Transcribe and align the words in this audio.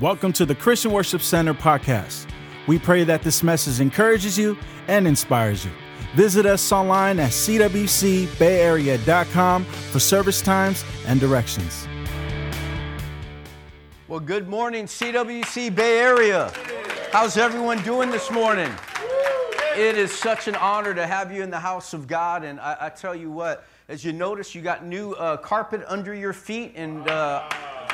Welcome 0.00 0.32
to 0.34 0.46
the 0.46 0.54
Christian 0.54 0.92
Worship 0.92 1.20
Center 1.20 1.52
podcast. 1.52 2.26
We 2.66 2.78
pray 2.78 3.04
that 3.04 3.20
this 3.20 3.42
message 3.42 3.82
encourages 3.82 4.38
you 4.38 4.56
and 4.88 5.06
inspires 5.06 5.62
you. 5.62 5.70
Visit 6.14 6.46
us 6.46 6.72
online 6.72 7.18
at 7.18 7.32
cwcbayarea.com 7.32 9.64
for 9.64 9.98
service 9.98 10.40
times 10.40 10.86
and 11.06 11.20
directions. 11.20 11.86
Well, 14.08 14.20
good 14.20 14.48
morning, 14.48 14.86
CWC 14.86 15.74
Bay 15.74 15.98
Area. 15.98 16.50
How's 17.12 17.36
everyone 17.36 17.82
doing 17.82 18.08
this 18.08 18.30
morning? 18.30 18.72
It 19.76 19.98
is 19.98 20.10
such 20.10 20.48
an 20.48 20.54
honor 20.54 20.94
to 20.94 21.06
have 21.06 21.30
you 21.30 21.42
in 21.42 21.50
the 21.50 21.60
house 21.60 21.92
of 21.92 22.06
God. 22.06 22.42
And 22.42 22.58
I, 22.58 22.74
I 22.80 22.88
tell 22.88 23.14
you 23.14 23.30
what, 23.30 23.66
as 23.88 24.02
you 24.02 24.14
notice, 24.14 24.54
you 24.54 24.62
got 24.62 24.82
new 24.82 25.12
uh, 25.12 25.36
carpet 25.36 25.82
under 25.86 26.14
your 26.14 26.32
feet. 26.32 26.72
And 26.74 27.06
uh, 27.06 27.46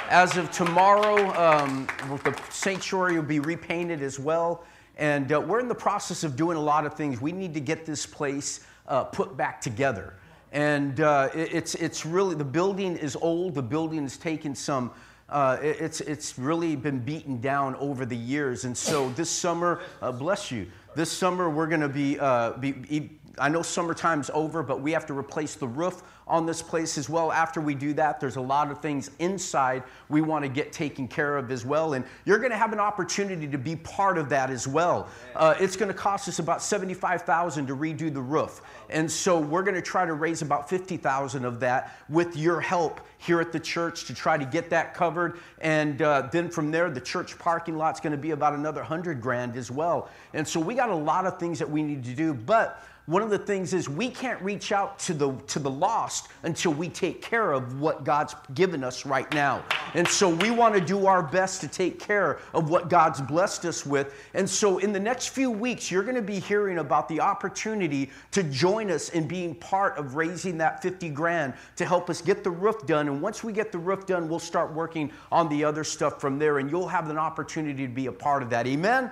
as 0.08 0.36
of 0.36 0.50
tomorrow, 0.50 1.34
um, 1.36 1.86
the 2.22 2.38
sanctuary 2.50 3.16
will 3.16 3.22
be 3.22 3.40
repainted 3.40 4.02
as 4.02 4.18
well. 4.18 4.64
And 4.96 5.30
uh, 5.32 5.40
we're 5.40 5.60
in 5.60 5.68
the 5.68 5.74
process 5.74 6.24
of 6.24 6.36
doing 6.36 6.56
a 6.56 6.60
lot 6.60 6.86
of 6.86 6.94
things. 6.94 7.20
We 7.20 7.32
need 7.32 7.54
to 7.54 7.60
get 7.60 7.84
this 7.84 8.06
place 8.06 8.60
uh, 8.86 9.04
put 9.04 9.36
back 9.36 9.60
together. 9.60 10.14
And 10.52 11.00
uh, 11.00 11.30
it, 11.34 11.54
it's, 11.54 11.74
it's 11.74 12.06
really, 12.06 12.34
the 12.34 12.44
building 12.44 12.96
is 12.96 13.16
old, 13.16 13.54
the 13.54 13.62
building 13.62 14.02
has 14.02 14.16
taken 14.16 14.54
some. 14.54 14.92
Uh, 15.28 15.58
it, 15.60 15.80
it's, 15.80 16.00
it's 16.02 16.38
really 16.38 16.76
been 16.76 17.00
beaten 17.00 17.40
down 17.40 17.74
over 17.76 18.06
the 18.06 18.16
years. 18.16 18.64
And 18.64 18.76
so 18.76 19.10
this 19.10 19.28
summer, 19.28 19.80
uh, 20.00 20.12
bless 20.12 20.50
you, 20.50 20.66
this 20.94 21.10
summer 21.10 21.50
we're 21.50 21.66
going 21.66 21.80
to 21.80 21.88
be, 21.88 22.18
uh, 22.18 22.52
be, 22.52 22.72
be 22.72 23.10
I 23.38 23.48
know 23.48 23.62
summertime's 23.62 24.30
over, 24.32 24.62
but 24.62 24.80
we 24.80 24.92
have 24.92 25.04
to 25.06 25.14
replace 25.18 25.56
the 25.56 25.68
roof 25.68 26.02
on 26.26 26.44
this 26.44 26.60
place 26.60 26.98
as 26.98 27.08
well. 27.08 27.30
After 27.30 27.60
we 27.60 27.74
do 27.74 27.92
that, 27.94 28.18
there's 28.18 28.36
a 28.36 28.40
lot 28.40 28.70
of 28.70 28.80
things 28.80 29.10
inside 29.20 29.84
we 30.08 30.20
want 30.20 30.44
to 30.44 30.48
get 30.48 30.72
taken 30.72 31.06
care 31.06 31.36
of 31.36 31.50
as 31.52 31.64
well. 31.64 31.94
And 31.94 32.04
you're 32.24 32.38
going 32.38 32.50
to 32.50 32.56
have 32.56 32.72
an 32.72 32.80
opportunity 32.80 33.46
to 33.46 33.58
be 33.58 33.76
part 33.76 34.18
of 34.18 34.28
that 34.30 34.50
as 34.50 34.66
well. 34.66 35.08
Uh, 35.36 35.54
it's 35.60 35.76
going 35.76 35.88
to 35.88 35.94
cost 35.94 36.28
us 36.28 36.40
about 36.40 36.62
75000 36.62 37.66
to 37.66 37.76
redo 37.76 38.12
the 38.12 38.20
roof. 38.20 38.60
And 38.90 39.10
so 39.10 39.38
we're 39.38 39.62
going 39.62 39.74
to 39.74 39.82
try 39.82 40.04
to 40.04 40.14
raise 40.14 40.42
about 40.42 40.68
50000 40.68 41.44
of 41.44 41.60
that 41.60 41.96
with 42.08 42.36
your 42.36 42.60
help 42.60 43.00
here 43.18 43.40
at 43.40 43.52
the 43.52 43.60
church 43.60 44.04
to 44.04 44.14
try 44.14 44.36
to 44.36 44.44
get 44.44 44.70
that 44.70 44.94
covered. 44.94 45.38
And 45.60 46.00
uh, 46.02 46.28
then 46.30 46.48
from 46.50 46.70
there, 46.70 46.90
the 46.90 47.00
church 47.00 47.38
parking 47.38 47.76
lot's 47.76 48.00
going 48.00 48.12
to 48.12 48.18
be 48.18 48.30
about 48.30 48.54
another 48.54 48.80
100 48.80 49.20
grand 49.20 49.56
as 49.56 49.70
well. 49.70 50.10
And 50.34 50.46
so 50.46 50.60
we 50.60 50.74
got 50.74 50.90
a 50.90 50.94
lot 50.94 51.26
of 51.26 51.38
things 51.38 51.58
that 51.58 51.70
we 51.70 51.82
need 51.82 52.04
to 52.04 52.14
do. 52.14 52.34
But 52.34 52.82
one 53.06 53.22
of 53.22 53.30
the 53.30 53.38
things 53.38 53.72
is 53.72 53.88
we 53.88 54.10
can't 54.10 54.40
reach 54.42 54.72
out 54.72 54.98
to 55.00 55.14
the 55.14 55.32
to 55.46 55.60
the 55.60 55.70
lost 55.70 56.28
until 56.42 56.74
we 56.74 56.88
take 56.88 57.22
care 57.22 57.52
of 57.52 57.80
what 57.80 58.02
God's 58.02 58.34
given 58.54 58.82
us 58.82 59.06
right 59.06 59.32
now. 59.32 59.62
And 59.94 60.06
so 60.08 60.28
we 60.28 60.50
want 60.50 60.74
to 60.74 60.80
do 60.80 61.06
our 61.06 61.22
best 61.22 61.60
to 61.60 61.68
take 61.68 62.00
care 62.00 62.40
of 62.52 62.68
what 62.68 62.90
God's 62.90 63.20
blessed 63.20 63.64
us 63.64 63.86
with. 63.86 64.12
And 64.34 64.50
so 64.50 64.78
in 64.78 64.92
the 64.92 64.98
next 64.98 65.28
few 65.28 65.52
weeks 65.52 65.88
you're 65.88 66.02
going 66.02 66.16
to 66.16 66.22
be 66.22 66.40
hearing 66.40 66.78
about 66.78 67.08
the 67.08 67.20
opportunity 67.20 68.10
to 68.32 68.42
join 68.42 68.75
us 68.84 69.08
in 69.10 69.26
being 69.26 69.54
part 69.54 69.96
of 69.98 70.14
raising 70.14 70.58
that 70.58 70.82
50 70.82 71.08
grand 71.10 71.54
to 71.76 71.84
help 71.84 72.08
us 72.10 72.20
get 72.20 72.44
the 72.44 72.50
roof 72.50 72.86
done. 72.86 73.08
And 73.08 73.20
once 73.20 73.42
we 73.42 73.52
get 73.52 73.72
the 73.72 73.78
roof 73.78 74.06
done, 74.06 74.28
we'll 74.28 74.38
start 74.38 74.72
working 74.72 75.10
on 75.32 75.48
the 75.48 75.64
other 75.64 75.84
stuff 75.84 76.20
from 76.20 76.38
there 76.38 76.58
and 76.58 76.70
you'll 76.70 76.88
have 76.88 77.08
an 77.10 77.18
opportunity 77.18 77.86
to 77.86 77.92
be 77.92 78.06
a 78.06 78.12
part 78.12 78.42
of 78.42 78.50
that. 78.50 78.66
Amen. 78.66 79.10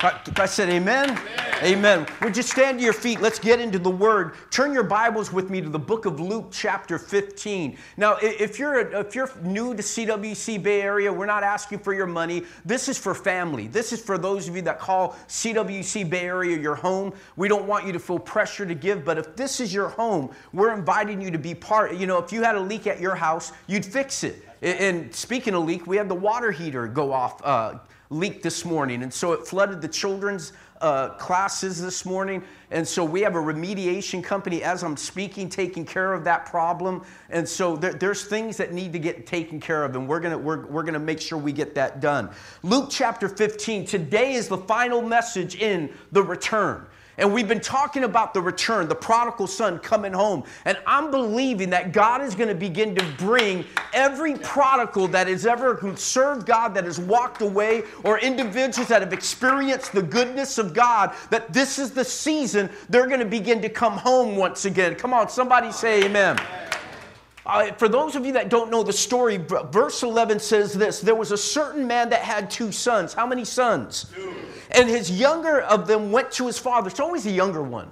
I, 0.00 0.20
I 0.36 0.46
said 0.46 0.68
amen? 0.68 1.10
amen. 1.10 1.50
Amen. 1.62 2.06
Would 2.22 2.36
you 2.36 2.42
stand 2.42 2.78
to 2.78 2.84
your 2.84 2.94
feet? 2.94 3.20
Let's 3.20 3.38
get 3.38 3.60
into 3.60 3.78
the 3.78 3.90
word. 3.90 4.34
Turn 4.50 4.72
your 4.72 4.82
Bibles 4.82 5.30
with 5.30 5.50
me 5.50 5.60
to 5.60 5.68
the 5.68 5.78
book 5.78 6.06
of 6.06 6.18
Luke, 6.18 6.48
chapter 6.50 6.98
15. 6.98 7.76
Now, 7.98 8.16
if 8.22 8.58
you're, 8.58 8.78
if 8.78 9.14
you're 9.14 9.30
new 9.42 9.74
to 9.74 9.82
CWC 9.82 10.62
Bay 10.62 10.80
Area, 10.80 11.12
we're 11.12 11.26
not 11.26 11.42
asking 11.42 11.80
for 11.80 11.92
your 11.92 12.06
money. 12.06 12.44
This 12.64 12.88
is 12.88 12.96
for 12.96 13.14
family. 13.14 13.66
This 13.66 13.92
is 13.92 14.00
for 14.00 14.16
those 14.16 14.48
of 14.48 14.56
you 14.56 14.62
that 14.62 14.78
call 14.78 15.16
CWC 15.28 16.08
Bay 16.08 16.22
Area 16.22 16.58
your 16.58 16.74
home. 16.74 17.12
We 17.36 17.48
don't 17.48 17.66
want 17.66 17.86
you 17.86 17.92
to 17.92 17.98
feel 17.98 18.18
pressure 18.18 18.64
to 18.64 18.74
give, 18.74 18.89
but 18.96 19.18
if 19.18 19.36
this 19.36 19.60
is 19.60 19.72
your 19.72 19.88
home, 19.88 20.30
we're 20.52 20.74
inviting 20.74 21.20
you 21.20 21.30
to 21.30 21.38
be 21.38 21.54
part. 21.54 21.94
You 21.94 22.06
know, 22.06 22.18
if 22.18 22.32
you 22.32 22.42
had 22.42 22.56
a 22.56 22.60
leak 22.60 22.86
at 22.86 23.00
your 23.00 23.14
house, 23.14 23.52
you'd 23.66 23.84
fix 23.84 24.24
it. 24.24 24.44
And 24.62 25.14
speaking 25.14 25.54
of 25.54 25.64
leak, 25.64 25.86
we 25.86 25.96
had 25.96 26.08
the 26.08 26.14
water 26.14 26.50
heater 26.50 26.86
go 26.86 27.12
off. 27.12 27.40
Uh, 27.44 27.78
leak 28.10 28.42
this 28.42 28.64
morning. 28.64 29.04
And 29.04 29.14
so 29.14 29.32
it 29.32 29.46
flooded 29.46 29.80
the 29.80 29.88
children's 29.88 30.52
uh, 30.80 31.10
classes 31.10 31.80
this 31.80 32.04
morning. 32.04 32.42
And 32.72 32.86
so 32.86 33.04
we 33.04 33.20
have 33.20 33.36
a 33.36 33.38
remediation 33.38 34.22
company 34.22 34.62
as 34.64 34.82
I'm 34.82 34.96
speaking 34.96 35.48
taking 35.48 35.84
care 35.84 36.12
of 36.12 36.24
that 36.24 36.46
problem. 36.46 37.02
And 37.28 37.48
so 37.48 37.76
there, 37.76 37.92
there's 37.92 38.24
things 38.24 38.56
that 38.56 38.72
need 38.72 38.92
to 38.94 38.98
get 38.98 39.26
taken 39.26 39.60
care 39.60 39.84
of, 39.84 39.94
and 39.94 40.08
we're 40.08 40.20
going 40.20 40.42
we're, 40.42 40.66
we're 40.66 40.82
gonna 40.82 40.98
make 40.98 41.20
sure 41.20 41.38
we 41.38 41.52
get 41.52 41.74
that 41.76 42.00
done. 42.00 42.30
Luke 42.62 42.88
chapter 42.90 43.28
15, 43.28 43.86
today 43.86 44.32
is 44.32 44.48
the 44.48 44.58
final 44.58 45.02
message 45.02 45.56
in 45.56 45.92
the 46.12 46.22
return. 46.22 46.86
And 47.18 47.34
we've 47.34 47.48
been 47.48 47.60
talking 47.60 48.04
about 48.04 48.32
the 48.32 48.40
return, 48.40 48.88
the 48.88 48.94
prodigal 48.94 49.46
son 49.46 49.78
coming 49.78 50.12
home. 50.12 50.44
And 50.64 50.78
I'm 50.86 51.10
believing 51.10 51.70
that 51.70 51.92
God 51.92 52.22
is 52.22 52.34
going 52.34 52.48
to 52.48 52.54
begin 52.54 52.94
to 52.94 53.04
bring 53.18 53.64
every 53.92 54.36
prodigal 54.36 55.08
that 55.08 55.26
has 55.26 55.44
ever 55.44 55.94
served 55.96 56.46
God, 56.46 56.74
that 56.74 56.84
has 56.84 56.98
walked 56.98 57.42
away, 57.42 57.82
or 58.04 58.18
individuals 58.18 58.88
that 58.88 59.02
have 59.02 59.12
experienced 59.12 59.92
the 59.92 60.02
goodness 60.02 60.58
of 60.58 60.72
God, 60.72 61.14
that 61.30 61.52
this 61.52 61.78
is 61.78 61.90
the 61.90 62.04
season 62.04 62.70
they're 62.88 63.06
going 63.06 63.20
to 63.20 63.26
begin 63.26 63.60
to 63.62 63.68
come 63.68 63.94
home 63.94 64.36
once 64.36 64.64
again. 64.64 64.94
Come 64.94 65.12
on, 65.12 65.28
somebody 65.28 65.72
say 65.72 66.04
amen. 66.04 66.40
Uh, 67.50 67.72
for 67.72 67.88
those 67.88 68.14
of 68.14 68.24
you 68.24 68.32
that 68.32 68.48
don't 68.48 68.70
know 68.70 68.84
the 68.84 68.92
story, 68.92 69.36
verse 69.36 70.04
11 70.04 70.38
says 70.38 70.72
this 70.72 71.00
There 71.00 71.16
was 71.16 71.32
a 71.32 71.36
certain 71.36 71.84
man 71.84 72.08
that 72.10 72.20
had 72.20 72.48
two 72.48 72.70
sons. 72.70 73.12
How 73.12 73.26
many 73.26 73.44
sons? 73.44 74.06
Two. 74.14 74.32
And 74.70 74.88
his 74.88 75.10
younger 75.10 75.62
of 75.62 75.88
them 75.88 76.12
went 76.12 76.30
to 76.32 76.46
his 76.46 76.60
father. 76.60 76.88
It's 76.88 77.00
always 77.00 77.24
the 77.24 77.32
younger 77.32 77.62
one. 77.62 77.90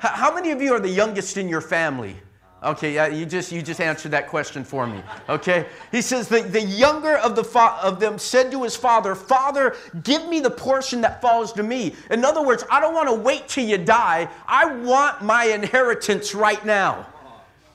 How 0.00 0.34
many 0.34 0.50
of 0.50 0.60
you 0.60 0.74
are 0.74 0.80
the 0.80 0.88
youngest 0.90 1.38
in 1.38 1.48
your 1.48 1.62
family? 1.62 2.14
Okay, 2.62 2.92
yeah, 2.92 3.06
you 3.06 3.24
just 3.24 3.52
you 3.52 3.62
just 3.62 3.80
answered 3.80 4.10
that 4.10 4.28
question 4.28 4.64
for 4.64 4.86
me. 4.86 5.00
Okay, 5.28 5.64
he 5.90 6.02
says 6.02 6.28
the, 6.28 6.42
the 6.42 6.60
younger 6.60 7.16
of 7.18 7.36
the 7.36 7.44
fa- 7.44 7.78
of 7.82 8.00
them 8.00 8.18
said 8.18 8.50
to 8.50 8.64
his 8.64 8.74
father, 8.74 9.14
"Father, 9.14 9.76
give 10.02 10.28
me 10.28 10.40
the 10.40 10.50
portion 10.50 11.00
that 11.02 11.22
falls 11.22 11.52
to 11.52 11.62
me." 11.62 11.94
In 12.10 12.24
other 12.24 12.42
words, 12.42 12.64
I 12.70 12.80
don't 12.80 12.94
want 12.94 13.08
to 13.08 13.14
wait 13.14 13.48
till 13.48 13.64
you 13.64 13.78
die. 13.78 14.28
I 14.46 14.66
want 14.66 15.22
my 15.22 15.44
inheritance 15.44 16.34
right 16.34 16.62
now. 16.66 17.06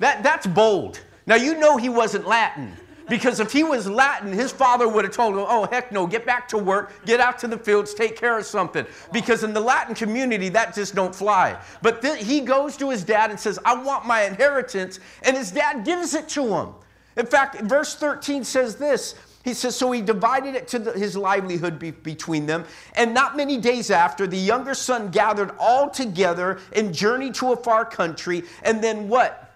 That 0.03 0.21
that's 0.21 0.45
bold. 0.45 0.99
Now 1.25 1.35
you 1.35 1.57
know 1.57 1.77
he 1.77 1.87
wasn't 1.87 2.27
Latin. 2.27 2.73
Because 3.07 3.39
if 3.39 3.53
he 3.53 3.63
was 3.63 3.89
Latin, 3.89 4.33
his 4.33 4.51
father 4.51 4.85
would 4.85 5.05
have 5.05 5.13
told 5.13 5.35
him, 5.35 5.45
oh, 5.47 5.65
heck 5.71 5.93
no, 5.93 6.05
get 6.05 6.25
back 6.25 6.45
to 6.49 6.57
work, 6.57 7.05
get 7.05 7.21
out 7.21 7.39
to 7.39 7.47
the 7.47 7.57
fields, 7.57 7.93
take 7.93 8.17
care 8.17 8.37
of 8.37 8.45
something. 8.45 8.85
Because 9.13 9.45
in 9.45 9.53
the 9.53 9.61
Latin 9.61 9.95
community, 9.95 10.49
that 10.49 10.75
just 10.75 10.93
don't 10.93 11.15
fly. 11.15 11.57
But 11.81 12.01
th- 12.01 12.21
he 12.21 12.41
goes 12.41 12.75
to 12.77 12.89
his 12.89 13.05
dad 13.05 13.29
and 13.29 13.39
says, 13.39 13.59
I 13.63 13.81
want 13.81 14.05
my 14.05 14.23
inheritance, 14.23 14.99
and 15.21 15.37
his 15.37 15.51
dad 15.51 15.85
gives 15.85 16.13
it 16.15 16.27
to 16.29 16.47
him. 16.47 16.69
In 17.15 17.25
fact, 17.25 17.61
verse 17.61 17.95
13 17.95 18.43
says 18.43 18.75
this. 18.75 19.15
He 19.45 19.53
says, 19.53 19.75
So 19.75 19.91
he 19.91 20.01
divided 20.01 20.55
it 20.55 20.67
to 20.69 20.79
the, 20.79 20.91
his 20.93 21.15
livelihood 21.15 21.79
be, 21.79 21.91
between 21.91 22.45
them. 22.45 22.65
And 22.95 23.13
not 23.13 23.37
many 23.37 23.57
days 23.57 23.89
after, 23.91 24.27
the 24.27 24.37
younger 24.37 24.73
son 24.73 25.11
gathered 25.11 25.51
all 25.59 25.89
together 25.89 26.59
and 26.73 26.93
journeyed 26.93 27.35
to 27.35 27.53
a 27.53 27.57
far 27.57 27.85
country. 27.85 28.43
And 28.63 28.83
then 28.83 29.07
what? 29.07 29.52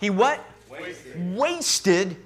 He 0.00 0.10
what? 0.10 0.44
Wasted. 0.70 1.36
Wasted 1.36 2.16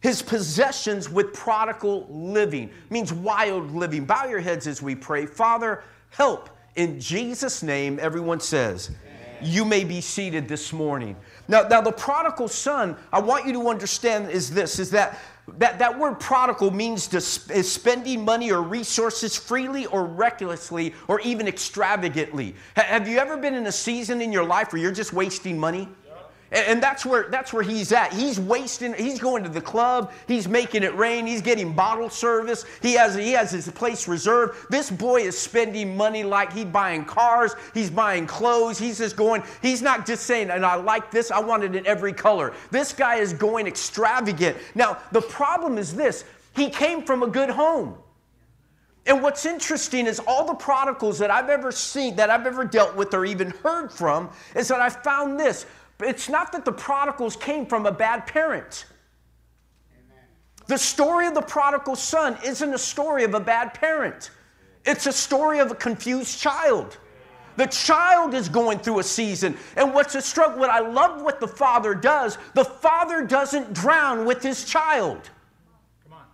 his 0.00 0.22
possessions 0.22 1.10
with 1.10 1.32
prodigal 1.32 2.06
living 2.08 2.70
means 2.90 3.12
wild 3.12 3.72
living 3.72 4.04
bow 4.04 4.24
your 4.26 4.40
heads 4.40 4.66
as 4.66 4.80
we 4.80 4.94
pray 4.94 5.26
father 5.26 5.82
help 6.10 6.50
in 6.76 7.00
jesus 7.00 7.62
name 7.62 7.98
everyone 8.00 8.38
says 8.38 8.90
Amen. 8.90 9.52
you 9.52 9.64
may 9.64 9.82
be 9.82 10.00
seated 10.00 10.46
this 10.46 10.72
morning 10.72 11.16
now, 11.48 11.62
now 11.62 11.80
the 11.80 11.90
prodigal 11.90 12.46
son 12.46 12.96
i 13.12 13.18
want 13.18 13.46
you 13.46 13.52
to 13.54 13.68
understand 13.68 14.30
is 14.30 14.50
this 14.50 14.78
is 14.78 14.90
that 14.90 15.18
that, 15.58 15.78
that 15.78 15.96
word 15.96 16.18
prodigal 16.18 16.72
means 16.72 17.06
to 17.08 17.20
sp- 17.22 17.50
is 17.52 17.70
spending 17.72 18.24
money 18.24 18.50
or 18.50 18.62
resources 18.62 19.36
freely 19.36 19.86
or 19.86 20.04
recklessly 20.04 20.92
or 21.06 21.20
even 21.20 21.46
extravagantly. 21.46 22.56
have 22.74 23.06
you 23.06 23.18
ever 23.18 23.36
been 23.36 23.54
in 23.54 23.66
a 23.66 23.72
season 23.72 24.20
in 24.20 24.32
your 24.32 24.44
life 24.44 24.72
where 24.72 24.82
you're 24.82 24.90
just 24.90 25.12
wasting 25.12 25.56
money? 25.56 25.88
And 26.52 26.80
that's 26.80 27.04
where, 27.04 27.28
that's 27.28 27.52
where 27.52 27.64
he's 27.64 27.90
at. 27.90 28.12
He's 28.12 28.38
wasting, 28.38 28.94
he's 28.94 29.18
going 29.18 29.42
to 29.42 29.48
the 29.48 29.60
club, 29.60 30.12
he's 30.28 30.46
making 30.46 30.84
it 30.84 30.94
rain, 30.94 31.26
he's 31.26 31.42
getting 31.42 31.72
bottle 31.72 32.08
service, 32.08 32.64
he 32.80 32.92
has, 32.94 33.16
he 33.16 33.32
has 33.32 33.50
his 33.50 33.68
place 33.68 34.06
reserved. 34.06 34.70
This 34.70 34.88
boy 34.88 35.22
is 35.22 35.36
spending 35.36 35.96
money 35.96 36.22
like 36.22 36.52
he's 36.52 36.66
buying 36.66 37.04
cars, 37.04 37.56
he's 37.74 37.90
buying 37.90 38.26
clothes, 38.26 38.78
he's 38.78 38.98
just 38.98 39.16
going, 39.16 39.42
he's 39.60 39.82
not 39.82 40.06
just 40.06 40.24
saying, 40.24 40.50
and 40.50 40.64
I 40.64 40.76
like 40.76 41.10
this, 41.10 41.32
I 41.32 41.40
want 41.40 41.64
it 41.64 41.74
in 41.74 41.84
every 41.84 42.12
color. 42.12 42.52
This 42.70 42.92
guy 42.92 43.16
is 43.16 43.32
going 43.32 43.66
extravagant. 43.66 44.56
Now, 44.76 44.98
the 45.10 45.22
problem 45.22 45.78
is 45.78 45.96
this 45.96 46.24
he 46.54 46.70
came 46.70 47.02
from 47.02 47.24
a 47.24 47.26
good 47.26 47.50
home. 47.50 47.96
And 49.06 49.22
what's 49.22 49.46
interesting 49.46 50.06
is 50.06 50.20
all 50.26 50.44
the 50.44 50.54
prodigals 50.54 51.18
that 51.20 51.30
I've 51.30 51.48
ever 51.48 51.70
seen, 51.70 52.16
that 52.16 52.28
I've 52.28 52.44
ever 52.44 52.64
dealt 52.64 52.96
with 52.96 53.14
or 53.14 53.24
even 53.24 53.50
heard 53.62 53.92
from, 53.92 54.30
is 54.56 54.66
that 54.68 54.80
I 54.80 54.90
found 54.90 55.38
this 55.38 55.64
it's 56.00 56.28
not 56.28 56.52
that 56.52 56.64
the 56.64 56.72
prodigals 56.72 57.36
came 57.36 57.66
from 57.66 57.86
a 57.86 57.92
bad 57.92 58.26
parent. 58.26 58.86
The 60.66 60.78
story 60.78 61.26
of 61.26 61.34
the 61.34 61.42
prodigal 61.42 61.96
son 61.96 62.36
isn't 62.44 62.74
a 62.74 62.78
story 62.78 63.24
of 63.24 63.34
a 63.34 63.40
bad 63.40 63.74
parent, 63.74 64.30
it's 64.84 65.06
a 65.06 65.12
story 65.12 65.58
of 65.58 65.70
a 65.70 65.74
confused 65.74 66.38
child. 66.38 66.98
The 67.56 67.66
child 67.66 68.34
is 68.34 68.50
going 68.50 68.80
through 68.80 68.98
a 68.98 69.02
season. 69.02 69.56
And 69.76 69.94
what's 69.94 70.14
a 70.14 70.20
struggle? 70.20 70.58
What 70.58 70.68
I 70.68 70.80
love 70.80 71.22
what 71.22 71.40
the 71.40 71.48
father 71.48 71.94
does, 71.94 72.36
the 72.52 72.64
father 72.64 73.24
doesn't 73.24 73.72
drown 73.72 74.26
with 74.26 74.42
his 74.42 74.64
child. 74.64 75.30
Come 76.04 76.18
on. 76.18 76.24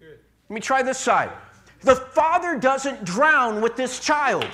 Good. 0.00 0.18
Let 0.48 0.54
me 0.54 0.60
try 0.62 0.82
this 0.82 0.98
side. 0.98 1.30
The 1.82 1.96
father 1.96 2.58
doesn't 2.58 3.04
drown 3.04 3.60
with 3.60 3.76
this 3.76 4.00
child. 4.00 4.46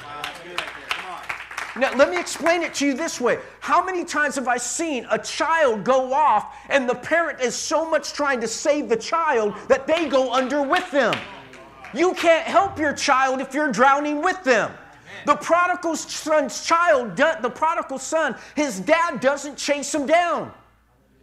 Now, 1.78 1.94
let 1.94 2.10
me 2.10 2.18
explain 2.18 2.62
it 2.62 2.72
to 2.74 2.86
you 2.86 2.94
this 2.94 3.20
way. 3.20 3.38
How 3.60 3.84
many 3.84 4.04
times 4.04 4.36
have 4.36 4.48
I 4.48 4.56
seen 4.56 5.06
a 5.10 5.18
child 5.18 5.84
go 5.84 6.12
off 6.12 6.56
and 6.70 6.88
the 6.88 6.94
parent 6.94 7.40
is 7.40 7.54
so 7.54 7.88
much 7.88 8.14
trying 8.14 8.40
to 8.40 8.48
save 8.48 8.88
the 8.88 8.96
child 8.96 9.54
that 9.68 9.86
they 9.86 10.08
go 10.08 10.32
under 10.32 10.62
with 10.62 10.90
them? 10.90 11.14
You 11.92 12.14
can't 12.14 12.46
help 12.46 12.78
your 12.78 12.94
child 12.94 13.40
if 13.40 13.52
you're 13.52 13.70
drowning 13.70 14.22
with 14.22 14.42
them. 14.42 14.72
The 15.26 15.36
prodigal 15.36 15.96
son's 15.96 16.64
child, 16.64 17.16
the 17.16 17.52
prodigal 17.54 17.98
son, 17.98 18.36
his 18.54 18.80
dad 18.80 19.20
doesn't 19.20 19.56
chase 19.56 19.94
him 19.94 20.06
down. 20.06 20.52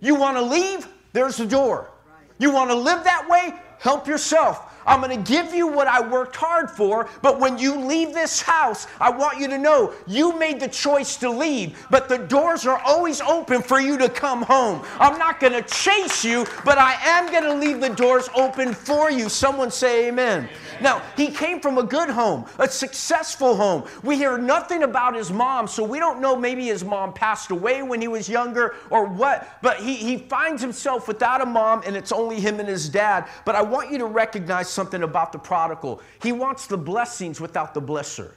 You 0.02 0.16
want 0.16 0.38
to 0.38 0.44
leave? 0.44 0.88
There's 1.14 1.38
the 1.38 1.46
door. 1.46 1.90
You 2.38 2.52
want 2.52 2.70
to 2.70 2.76
live 2.76 3.04
that 3.04 3.28
way? 3.30 3.54
Help 3.80 4.08
yourself. 4.08 4.73
I'm 4.86 5.02
going 5.02 5.24
to 5.24 5.32
give 5.32 5.54
you 5.54 5.68
what 5.68 5.88
I 5.88 6.02
worked 6.02 6.36
hard 6.36 6.70
for, 6.70 7.08
but 7.22 7.40
when 7.40 7.58
you 7.58 7.80
leave 7.80 8.14
this 8.14 8.42
house, 8.42 8.88
I 9.00 9.10
want 9.10 9.40
you 9.40 9.48
to 9.48 9.58
know 9.58 9.94
you 10.08 10.38
made 10.38 10.60
the 10.60 10.68
choice 10.68 11.18
to 11.18 11.30
leave, 11.30 11.86
but 11.90 12.10
the 12.10 12.18
doors 12.18 12.66
are 12.66 12.80
always 12.86 13.22
open 13.22 13.62
for 13.62 13.80
you 13.80 13.98
to 13.98 14.10
come 14.10 14.42
home. 14.42 14.86
I'm 15.00 15.18
not 15.18 15.40
going 15.40 15.54
to 15.54 15.62
chase 15.62 16.24
you, 16.24 16.46
but 16.66 16.78
I 16.78 16.94
am 17.04 17.32
going 17.32 17.44
to 17.44 17.54
leave 17.54 17.80
the 17.80 17.90
doors 17.90 18.30
open 18.36 18.74
for 18.74 19.12
you. 19.12 19.30
Someone 19.30 19.72
say 19.72 20.08
amen. 20.08 20.50
amen. 20.50 20.50
Now, 20.84 21.02
he 21.16 21.32
came 21.32 21.62
from 21.62 21.78
a 21.78 21.84
good 21.84 22.10
home, 22.10 22.46
a 22.60 22.68
successful 22.68 23.56
home. 23.56 23.86
We 24.04 24.18
hear 24.18 24.38
nothing 24.38 24.84
about 24.84 25.16
his 25.16 25.32
mom, 25.32 25.66
so 25.66 25.82
we 25.82 25.98
don't 25.98 26.20
know 26.20 26.36
maybe 26.36 26.66
his 26.66 26.84
mom 26.84 27.14
passed 27.14 27.52
away 27.52 27.82
when 27.82 28.02
he 28.02 28.10
was 28.10 28.28
younger 28.28 28.76
or 28.90 29.06
what, 29.06 29.60
but 29.62 29.78
he, 29.78 29.96
he 29.96 30.18
finds 30.18 30.62
himself 30.62 31.08
without 31.08 31.40
a 31.40 31.46
mom 31.46 31.84
and 31.86 31.96
it's 31.96 32.12
only 32.12 32.42
him 32.42 32.60
and 32.60 32.68
his 32.68 32.90
dad. 32.90 33.30
But 33.46 33.56
I 33.56 33.62
want 33.62 33.92
you 33.92 33.98
to 34.00 34.06
recognize 34.06 34.70
something 34.70 35.04
about 35.04 35.32
the 35.32 35.40
prodigal. 35.40 36.02
He 36.22 36.34
wants 36.34 36.68
the 36.68 36.78
blessings 36.78 37.40
without 37.40 37.74
the 37.74 37.82
blesser. 37.82 38.32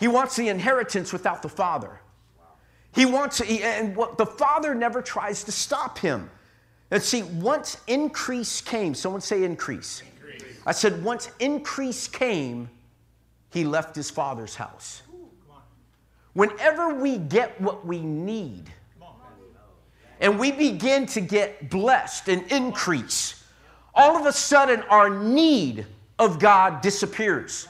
He 0.00 0.08
wants 0.08 0.36
the 0.36 0.48
inheritance 0.48 1.12
without 1.12 1.42
the 1.42 1.50
father. 1.50 2.00
He 2.94 3.04
wants, 3.04 3.42
and 3.42 3.94
what, 3.94 4.16
the 4.16 4.26
father 4.26 4.74
never 4.74 5.02
tries 5.02 5.44
to 5.44 5.52
stop 5.52 5.98
him. 5.98 6.30
And 6.92 7.02
see, 7.02 7.22
once 7.22 7.78
increase 7.86 8.60
came, 8.60 8.94
someone 8.94 9.22
say 9.22 9.44
increase. 9.44 10.02
increase. 10.02 10.58
I 10.66 10.72
said, 10.72 11.02
once 11.02 11.30
increase 11.40 12.06
came, 12.06 12.68
he 13.50 13.64
left 13.64 13.96
his 13.96 14.10
father's 14.10 14.54
house. 14.54 15.00
Whenever 16.34 16.94
we 16.94 17.16
get 17.16 17.58
what 17.58 17.86
we 17.86 18.00
need, 18.00 18.70
and 20.20 20.38
we 20.38 20.52
begin 20.52 21.06
to 21.06 21.22
get 21.22 21.70
blessed 21.70 22.28
and 22.28 22.50
increase, 22.52 23.42
all 23.94 24.14
of 24.14 24.26
a 24.26 24.32
sudden 24.32 24.82
our 24.82 25.08
need 25.08 25.86
of 26.18 26.38
God 26.38 26.82
disappears. 26.82 27.68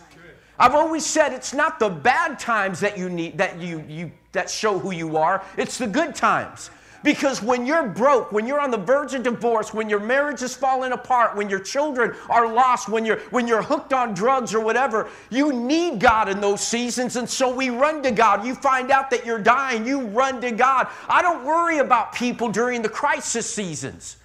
I've 0.58 0.74
always 0.74 1.06
said 1.06 1.32
it's 1.32 1.54
not 1.54 1.78
the 1.78 1.88
bad 1.88 2.40
times 2.40 2.80
that 2.80 2.98
you 2.98 3.08
need 3.08 3.38
that 3.38 3.60
you, 3.60 3.84
you 3.88 4.12
that 4.32 4.50
show 4.50 4.78
who 4.80 4.90
you 4.90 5.16
are, 5.16 5.44
it's 5.56 5.78
the 5.78 5.86
good 5.86 6.16
times. 6.16 6.70
Because 7.02 7.42
when 7.42 7.66
you're 7.66 7.88
broke, 7.88 8.30
when 8.30 8.46
you're 8.46 8.60
on 8.60 8.70
the 8.70 8.76
verge 8.76 9.14
of 9.14 9.24
divorce, 9.24 9.74
when 9.74 9.88
your 9.88 9.98
marriage 9.98 10.42
is 10.42 10.54
falling 10.54 10.92
apart, 10.92 11.36
when 11.36 11.50
your 11.50 11.58
children 11.58 12.14
are 12.30 12.52
lost, 12.52 12.88
when 12.88 13.04
you're, 13.04 13.18
when 13.30 13.48
you're 13.48 13.62
hooked 13.62 13.92
on 13.92 14.14
drugs 14.14 14.54
or 14.54 14.60
whatever, 14.60 15.08
you 15.30 15.52
need 15.52 15.98
God 15.98 16.28
in 16.28 16.40
those 16.40 16.60
seasons. 16.60 17.16
And 17.16 17.28
so 17.28 17.52
we 17.52 17.70
run 17.70 18.02
to 18.04 18.12
God. 18.12 18.46
You 18.46 18.54
find 18.54 18.90
out 18.90 19.10
that 19.10 19.26
you're 19.26 19.40
dying, 19.40 19.86
you 19.86 20.02
run 20.06 20.40
to 20.42 20.52
God. 20.52 20.86
I 21.08 21.22
don't 21.22 21.44
worry 21.44 21.78
about 21.78 22.14
people 22.14 22.48
during 22.50 22.82
the 22.82 22.88
crisis 22.88 23.52
seasons, 23.52 24.16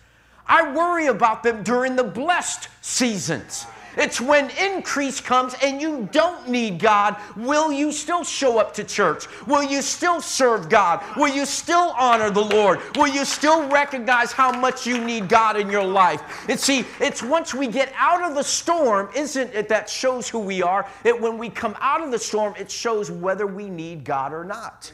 I 0.45 0.71
worry 0.71 1.07
about 1.07 1.44
them 1.44 1.63
during 1.63 1.95
the 1.95 2.03
blessed 2.03 2.69
seasons. 2.81 3.65
It's 3.98 4.22
when 4.22 4.50
increase 4.52 5.20
comes 5.20 5.56
and 5.64 5.82
you 5.82 6.08
don't 6.12 6.48
need 6.48 6.80
God. 6.80 7.16
Will 7.36 7.72
you 7.72 7.92
still 7.92 8.24
show 8.24 8.60
up 8.60 8.74
to 8.76 8.84
church? 8.84 9.26
Will 9.48 9.64
you 9.64 9.82
still 9.82 10.22
serve 10.22 10.70
God? 10.70 11.04
Will 11.18 11.34
you 11.34 11.46
still 11.46 11.94
honor 11.98 12.30
the 12.30 12.44
Lord? 12.44 12.80
Will 12.96 13.08
you 13.08 13.26
still 13.26 13.68
recognize 13.70 14.32
how 14.32 14.52
much 14.52 14.86
you 14.86 15.04
need 15.04 15.28
God 15.28 15.58
in 15.60 15.70
your 15.70 15.84
life? 15.84 16.22
And 16.48 16.60
see, 16.60 16.86
it's 17.00 17.24
once 17.24 17.54
we 17.54 17.68
get 17.68 17.92
out 17.98 18.22
of 18.22 18.36
the 18.36 18.44
storm, 18.44 19.10
isn't 19.16 19.54
it, 19.54 19.68
that 19.70 19.90
shows 19.90 20.30
who 20.30 20.40
we 20.40 20.62
are? 20.62 20.88
It 21.04 21.20
when 21.20 21.38
we 21.38 21.50
come 21.50 21.76
out 21.80 22.04
of 22.04 22.12
the 22.12 22.20
storm, 22.20 22.54
it 22.58 22.70
shows 22.70 23.10
whether 23.10 23.48
we 23.48 23.70
need 23.70 24.04
God 24.04 24.32
or 24.32 24.44
not. 24.44 24.92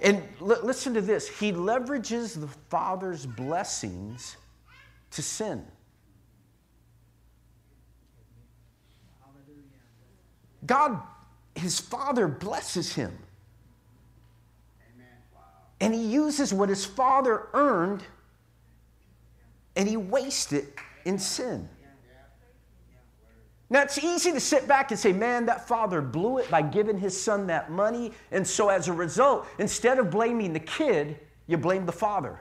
And 0.00 0.22
l- 0.40 0.60
listen 0.62 0.94
to 0.94 1.00
this 1.00 1.28
He 1.28 1.52
leverages 1.52 2.38
the 2.40 2.48
Father's 2.70 3.26
blessings 3.26 4.36
to 5.10 5.22
sin. 5.22 5.64
God, 10.68 11.00
his 11.56 11.80
father, 11.80 12.28
blesses 12.28 12.94
him. 12.94 13.18
And 15.80 15.94
he 15.94 16.04
uses 16.04 16.54
what 16.54 16.68
his 16.68 16.84
father 16.84 17.48
earned 17.54 18.02
and 19.74 19.88
he 19.88 19.96
wastes 19.96 20.52
it 20.52 20.74
in 21.04 21.18
sin. 21.18 21.68
Now, 23.70 23.82
it's 23.82 23.98
easy 23.98 24.32
to 24.32 24.40
sit 24.40 24.66
back 24.66 24.90
and 24.90 24.98
say, 24.98 25.12
man, 25.12 25.46
that 25.46 25.68
father 25.68 26.00
blew 26.00 26.38
it 26.38 26.50
by 26.50 26.62
giving 26.62 26.98
his 26.98 27.18
son 27.18 27.46
that 27.48 27.70
money. 27.70 28.12
And 28.32 28.46
so, 28.46 28.70
as 28.70 28.88
a 28.88 28.92
result, 28.92 29.46
instead 29.58 29.98
of 29.98 30.10
blaming 30.10 30.52
the 30.54 30.60
kid, 30.60 31.20
you 31.46 31.58
blame 31.58 31.84
the 31.84 31.92
father. 31.92 32.40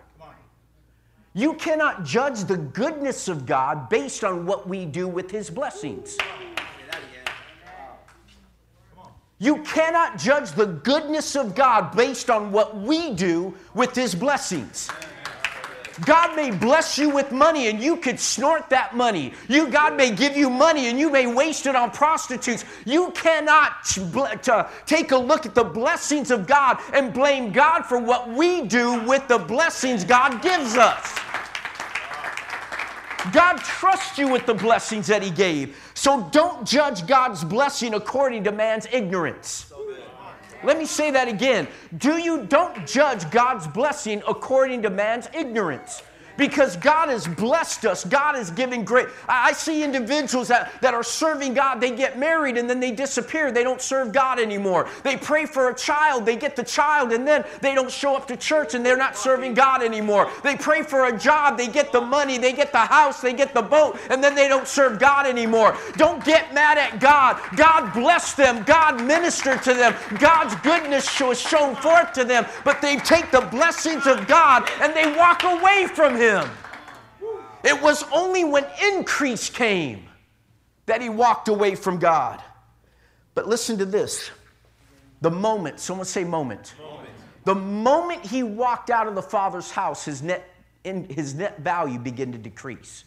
You 1.34 1.54
cannot 1.54 2.06
judge 2.06 2.46
the 2.46 2.58
goodness 2.58 3.28
of 3.28 3.46
God 3.46 3.90
based 3.90 4.24
on 4.24 4.46
what 4.46 4.68
we 4.68 4.86
do 4.86 5.08
with 5.08 5.30
his 5.30 5.50
blessings. 5.50 6.18
You 9.39 9.62
cannot 9.63 10.18
judge 10.18 10.51
the 10.51 10.66
goodness 10.66 11.36
of 11.36 11.54
God 11.54 11.95
based 11.95 12.30
on 12.30 12.51
what 12.51 12.75
we 12.75 13.13
do 13.13 13.54
with 13.75 13.95
His 13.95 14.16
blessings. 14.16 14.89
God 16.06 16.36
may 16.36 16.51
bless 16.51 16.98
you 16.98 17.10
with 17.10 17.31
money 17.31 17.68
and 17.68 17.80
you 17.80 17.98
could 17.98 18.19
snort 18.19 18.69
that 18.69 18.95
money. 18.95 19.34
You 19.48 19.68
God 19.68 19.95
may 19.95 20.12
give 20.12 20.38
you 20.38 20.50
money 20.50 20.88
and 20.88 21.00
you 21.00 21.09
may 21.09 21.26
waste 21.26 21.66
it 21.66 21.76
on 21.76 21.90
prostitutes. 21.92 22.66
You 22.85 23.12
cannot 23.12 23.83
take 24.85 25.12
a 25.12 25.18
look 25.18 25.45
at 25.45 25.56
the 25.56 25.64
blessings 25.64 26.30
of 26.30 26.45
God 26.45 26.80
and 26.94 27.14
blame 27.14 27.52
God 27.52 27.83
for 27.83 28.00
what 28.00 28.30
we 28.30 28.62
do 28.62 29.02
with 29.06 29.28
the 29.28 29.40
blessings 29.40 30.04
God 30.04 30.42
gives 30.42 30.76
us. 30.78 31.16
God 33.31 33.57
trusts 33.57 34.18
you 34.18 34.28
with 34.28 34.45
the 34.45 34.54
blessings 34.54 35.07
that 35.07 35.21
He 35.23 35.31
gave. 35.31 35.87
So 35.97 36.30
don't 36.31 36.63
judge 36.63 37.07
God's 37.07 37.44
blessing 37.44 37.95
according 37.95 38.44
to 38.44 38.51
man's 38.51 38.85
ignorance. 38.92 39.73
Let 40.63 40.77
me 40.77 40.85
say 40.85 41.09
that 41.09 41.27
again. 41.27 41.68
Do 41.97 42.19
you 42.19 42.45
don't 42.45 42.85
judge 42.85 43.27
God's 43.31 43.66
blessing 43.66 44.21
according 44.27 44.83
to 44.83 44.92
man's 44.92 45.27
ignorance 45.33 46.04
because 46.38 46.78
God 46.78 47.10
has 47.10 47.28
blessed 47.28 47.86
us. 47.86 48.06
God 48.06 48.38
is 48.38 48.52
giving 48.52 48.86
great. 48.86 49.08
I, 49.28 49.54
see 49.54 49.84
individuals 49.84 50.48
that, 50.50 50.80
that 50.82 50.94
are 50.94 51.04
serving 51.04 51.56
God, 51.56 51.82
they 51.82 51.96
get 51.96 52.20
married 52.20 52.58
and 52.58 52.70
then 52.70 52.80
they 52.80 52.92
disappear. 52.92 53.52
They 53.52 53.64
don't 53.64 53.82
serve 53.82 54.14
God 54.14 54.40
anymore. 54.40 54.88
They 55.04 55.18
pray 55.18 55.46
for 55.46 55.70
a 55.70 55.76
child, 55.76 56.26
they 56.26 56.36
get 56.36 56.56
the 56.56 56.64
child, 56.64 57.12
and 57.12 57.28
then 57.28 57.44
they 57.62 57.74
don't 57.74 57.90
show 57.90 58.16
up 58.16 58.28
to 58.28 58.38
church 58.38 58.76
and 58.76 58.86
they're 58.86 58.98
not 58.98 59.18
serving 59.18 59.56
God 59.56 59.82
anymore. 59.82 60.32
They 60.44 60.56
pray 60.56 60.84
for 60.84 61.06
a 61.06 61.18
job, 61.18 61.58
they 61.58 61.68
get 61.68 61.92
the 61.92 62.02
money, 62.02 62.38
they 62.38 62.54
get 62.54 62.72
the 62.72 62.78
house, 62.78 63.20
they 63.20 63.34
get 63.34 63.54
the 63.54 63.64
boat, 63.64 64.00
and 64.12 64.24
then 64.24 64.36
they 64.36 64.48
don't 64.48 64.68
serve 64.68 65.00
God 65.00 65.26
anymore. 65.26 65.76
Don't 65.96 66.24
get 66.24 66.54
mad 66.54 66.78
at 66.78 67.00
God. 67.00 67.42
God 67.56 67.92
blessed 67.94 68.38
them, 68.38 68.64
God 68.64 69.04
ministered 69.04 69.64
to 69.64 69.74
them, 69.74 69.96
God's 70.20 70.56
goodness 70.62 71.20
was 71.20 71.40
shown 71.40 71.76
forth 71.76 72.14
to 72.14 72.24
them, 72.24 72.46
but 72.64 72.82
they 72.82 72.98
take 72.98 73.32
the 73.32 73.42
blessings 73.42 74.06
of 74.06 74.28
God 74.28 74.70
and 74.82 74.94
they 74.94 75.18
walk 75.18 75.44
away 75.44 75.88
from 75.88 76.16
Him 76.16 76.27
him. 76.28 76.50
It 77.64 77.81
was 77.81 78.04
only 78.14 78.44
when 78.44 78.66
increase 78.94 79.50
came 79.50 80.06
that 80.86 81.02
he 81.02 81.10
walked 81.10 81.48
away 81.48 81.76
from 81.76 82.00
God. 82.00 82.42
But 83.36 83.48
listen 83.48 83.78
to 83.78 83.86
this 83.86 84.31
the 85.22 85.31
moment, 85.31 85.80
someone 85.80 86.06
say 86.06 86.24
moment. 86.24 86.76
moment. 86.80 87.10
The 87.44 87.56
moment 87.56 88.26
he 88.26 88.44
walked 88.44 88.90
out 88.90 89.07
of 89.07 89.16
the 89.16 89.22
Father's 89.22 89.72
house, 89.72 90.06
his 90.06 90.22
net, 90.22 90.48
in, 90.84 91.06
his 91.06 91.34
net 91.34 91.60
value 91.60 91.98
began 91.98 92.31
to 92.31 92.38
decrease. 92.38 93.06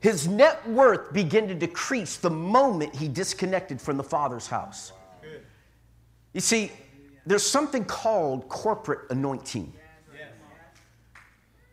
His 0.00 0.26
net 0.26 0.66
worth 0.68 1.12
began 1.12 1.46
to 1.48 1.54
decrease 1.54 2.16
the 2.16 2.30
moment 2.30 2.94
he 2.94 3.06
disconnected 3.06 3.80
from 3.80 3.98
the 3.98 4.02
Father's 4.02 4.46
house. 4.46 4.92
You 6.32 6.40
see, 6.40 6.72
there's 7.26 7.44
something 7.44 7.84
called 7.84 8.48
corporate 8.48 9.10
anointing. 9.10 9.72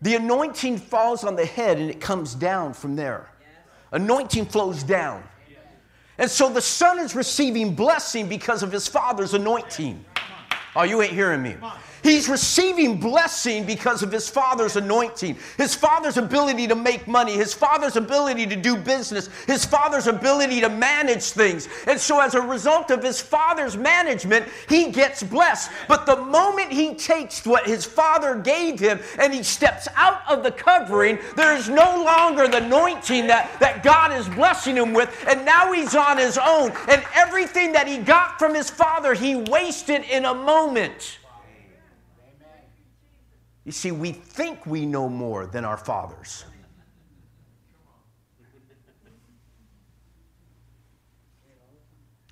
The 0.01 0.16
anointing 0.16 0.77
falls 0.77 1.24
on 1.24 1.36
the 1.36 1.46
head 1.46 1.80
and 1.80 1.89
it 1.89 2.00
comes 2.00 2.36
down 2.36 2.74
from 2.74 2.96
there. 2.96 3.30
Anointing 3.92 4.46
flows 4.46 4.84
down. 4.84 5.24
And 6.20 6.30
so 6.30 6.50
the 6.50 6.62
son 6.62 7.00
is 7.00 7.16
receiving 7.16 7.75
blessing 7.75 8.27
because 8.27 8.63
of 8.63 8.72
his 8.72 8.88
father's 8.88 9.34
anointing. 9.34 10.04
Oh, 10.75 10.84
you 10.84 11.01
ain't 11.01 11.13
hearing 11.13 11.42
me. 11.42 11.56
He's 12.07 12.29
receiving 12.29 13.01
blessing 13.01 13.65
because 13.65 14.01
of 14.01 14.13
his 14.13 14.29
father's 14.29 14.77
anointing, 14.77 15.35
his 15.57 15.75
father's 15.75 16.15
ability 16.15 16.65
to 16.67 16.75
make 16.75 17.05
money, 17.05 17.33
his 17.33 17.53
father's 17.53 17.97
ability 17.97 18.45
to 18.45 18.55
do 18.55 18.77
business, 18.77 19.27
his 19.45 19.65
father's 19.65 20.07
ability 20.07 20.61
to 20.61 20.69
manage 20.69 21.23
things. 21.23 21.67
And 21.85 21.99
so, 21.99 22.21
as 22.21 22.33
a 22.33 22.39
result 22.39 22.91
of 22.91 23.03
his 23.03 23.19
father's 23.19 23.75
management, 23.75 24.45
he 24.69 24.89
gets 24.89 25.21
blessed. 25.21 25.69
But 25.89 26.05
the 26.05 26.15
moment 26.15 26.71
he 26.71 26.95
takes 26.95 27.45
what 27.45 27.67
his 27.67 27.83
father 27.83 28.35
gave 28.35 28.79
him 28.79 29.01
and 29.19 29.33
he 29.33 29.43
steps 29.43 29.89
out 29.97 30.21
of 30.29 30.43
the 30.43 30.51
covering, 30.51 31.19
there 31.35 31.57
is 31.57 31.67
no 31.67 32.05
longer 32.05 32.47
the 32.47 32.63
anointing 32.63 33.27
that, 33.27 33.59
that 33.59 33.83
God 33.83 34.13
is 34.13 34.29
blessing 34.29 34.77
him 34.77 34.93
with. 34.93 35.13
And 35.27 35.43
now 35.43 35.73
he's 35.73 35.93
on 35.93 36.17
his 36.17 36.37
own. 36.37 36.71
And 36.87 37.03
everything 37.13 37.73
that 37.73 37.85
he 37.85 37.97
got 37.97 38.39
from 38.39 38.55
his 38.55 38.69
father, 38.69 39.13
he 39.13 39.35
wasted 39.35 40.05
in 40.05 40.23
a 40.23 40.33
moment. 40.33 41.17
You 43.67 43.74
see, 43.74 43.91
we 43.91 44.13
think 44.13 44.65
we 44.65 44.86
know 44.86 45.09
more 45.09 45.45
than 45.45 45.65
our 45.65 45.75
fathers. 45.75 46.45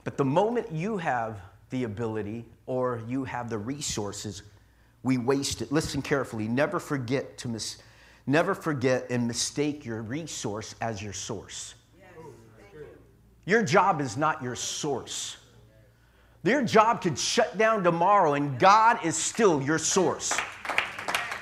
But 0.06 0.16
the 0.16 0.24
moment 0.24 0.72
you 0.72 0.96
have 0.96 1.42
the 1.72 1.84
ability 1.84 2.46
or 2.68 3.02
you 3.06 3.26
have 3.26 3.50
the 3.50 3.58
resources, 3.58 4.44
we 5.04 5.18
waste 5.18 5.62
it. 5.62 5.74
Listen 5.74 6.02
carefully. 6.02 6.48
Never 6.48 6.80
forget 6.80 7.38
to 7.40 7.50
mis- 7.50 7.80
never 8.26 8.56
forget 8.56 9.08
and 9.10 9.28
mistake 9.28 9.84
your 9.84 10.04
resource 10.04 10.74
as 10.80 11.04
your 11.04 11.12
source. 11.12 11.76
Your 13.44 13.62
job 13.62 14.00
is 14.00 14.16
not 14.16 14.42
your 14.42 14.56
source. 14.56 15.36
Your 16.46 16.64
job 16.64 17.02
could 17.02 17.20
shut 17.20 17.58
down 17.58 17.84
tomorrow 17.84 18.36
and 18.36 18.58
God 18.58 19.04
is 19.04 19.18
still 19.18 19.62
your 19.62 19.80
source. 19.80 20.34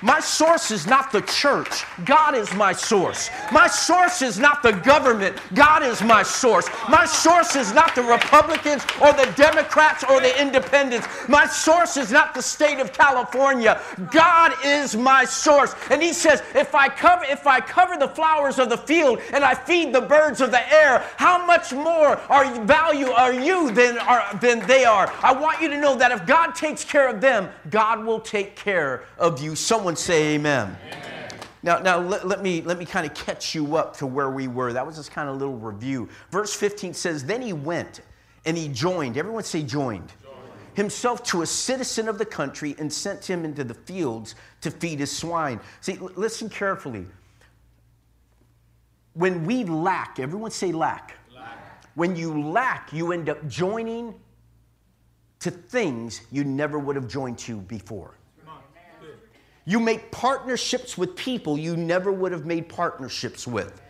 My 0.04 0.20
source 0.20 0.70
is 0.70 0.86
not 0.86 1.12
the 1.12 1.22
church. 1.22 1.84
God 2.04 2.34
is 2.34 2.52
my 2.52 2.74
source. 2.74 3.30
My 3.50 3.66
source 3.66 4.20
is 4.20 4.38
not 4.38 4.62
the 4.62 4.72
government. 4.72 5.38
God 5.54 5.82
is 5.82 6.02
my 6.02 6.22
source. 6.22 6.68
My 6.90 7.06
source 7.06 7.56
is 7.56 7.72
not 7.72 7.94
the 7.94 8.02
Republicans 8.02 8.84
or 9.00 9.14
the 9.14 9.32
Democrats 9.34 10.04
or 10.04 10.20
the 10.20 10.38
independents. 10.38 11.08
My 11.26 11.46
source 11.46 11.96
is 11.96 12.12
not 12.12 12.34
the 12.34 12.42
state 12.42 12.80
of 12.80 12.92
California. 12.92 13.80
God 14.10 14.52
is 14.62 14.94
my 14.94 15.24
source. 15.24 15.74
And 15.90 16.02
he 16.02 16.12
says, 16.12 16.42
if 16.54 16.74
I 16.74 16.90
cover 16.90 17.24
if 17.24 17.46
I 17.46 17.60
cover 17.60 17.96
the 17.96 18.08
flowers 18.08 18.58
of 18.58 18.68
the 18.68 18.76
field 18.76 19.20
and 19.32 19.42
I 19.42 19.54
feed 19.54 19.94
the 19.94 20.02
birds 20.02 20.42
of 20.42 20.50
the 20.50 20.70
air, 20.70 21.02
how 21.16 21.46
much 21.46 21.72
more 21.72 22.18
are 22.28 22.44
value 22.66 23.08
are 23.08 23.32
you 23.32 23.70
than 23.70 23.96
are 23.96 24.36
than 24.38 24.66
they 24.66 24.84
are? 24.84 25.10
I 25.22 25.32
want 25.32 25.62
you 25.62 25.68
to 25.70 25.80
know 25.80 25.96
that 25.96 26.12
if 26.12 26.26
God 26.26 26.54
takes 26.54 26.84
care 26.84 27.08
of 27.08 27.22
them, 27.22 27.48
God 27.70 28.04
will 28.04 28.20
take 28.20 28.54
care 28.54 29.04
of 29.16 29.40
you. 29.40 29.56
Someone 29.56 29.93
Say 29.96 30.34
amen. 30.34 30.76
amen. 30.86 31.04
Now, 31.64 31.78
now 31.78 31.98
let, 31.98 32.28
let, 32.28 32.42
me, 32.42 32.60
let 32.60 32.78
me 32.78 32.84
kind 32.84 33.06
of 33.06 33.14
catch 33.14 33.54
you 33.54 33.76
up 33.76 33.96
to 33.96 34.06
where 34.06 34.30
we 34.30 34.48
were. 34.48 34.72
That 34.74 34.86
was 34.86 34.96
just 34.96 35.10
kind 35.10 35.28
of 35.30 35.36
a 35.36 35.38
little 35.38 35.56
review. 35.56 36.10
Verse 36.30 36.54
15 36.54 36.92
says, 36.92 37.24
Then 37.24 37.40
he 37.40 37.54
went 37.54 38.02
and 38.44 38.56
he 38.56 38.68
joined. 38.68 39.16
Everyone 39.16 39.42
say 39.44 39.62
joined. 39.62 40.12
joined. 40.22 40.36
Himself 40.74 41.22
to 41.24 41.40
a 41.40 41.46
citizen 41.46 42.06
of 42.06 42.18
the 42.18 42.24
country 42.26 42.76
and 42.78 42.92
sent 42.92 43.24
him 43.24 43.46
into 43.46 43.64
the 43.64 43.72
fields 43.72 44.34
to 44.60 44.70
feed 44.70 45.00
his 45.00 45.10
swine. 45.10 45.58
See, 45.80 45.96
listen 46.16 46.50
carefully. 46.50 47.06
When 49.14 49.46
we 49.46 49.64
lack, 49.64 50.18
everyone 50.18 50.50
say 50.50 50.70
lack. 50.70 51.14
lack. 51.34 51.86
When 51.94 52.14
you 52.14 52.42
lack, 52.42 52.92
you 52.92 53.12
end 53.12 53.30
up 53.30 53.48
joining 53.48 54.14
to 55.40 55.50
things 55.50 56.20
you 56.30 56.44
never 56.44 56.78
would 56.78 56.96
have 56.96 57.08
joined 57.08 57.38
to 57.38 57.56
before. 57.56 58.18
You 59.64 59.80
make 59.80 60.10
partnerships 60.10 60.98
with 60.98 61.16
people 61.16 61.58
you 61.58 61.76
never 61.76 62.12
would 62.12 62.32
have 62.32 62.44
made 62.44 62.68
partnerships 62.68 63.46
with. 63.46 63.80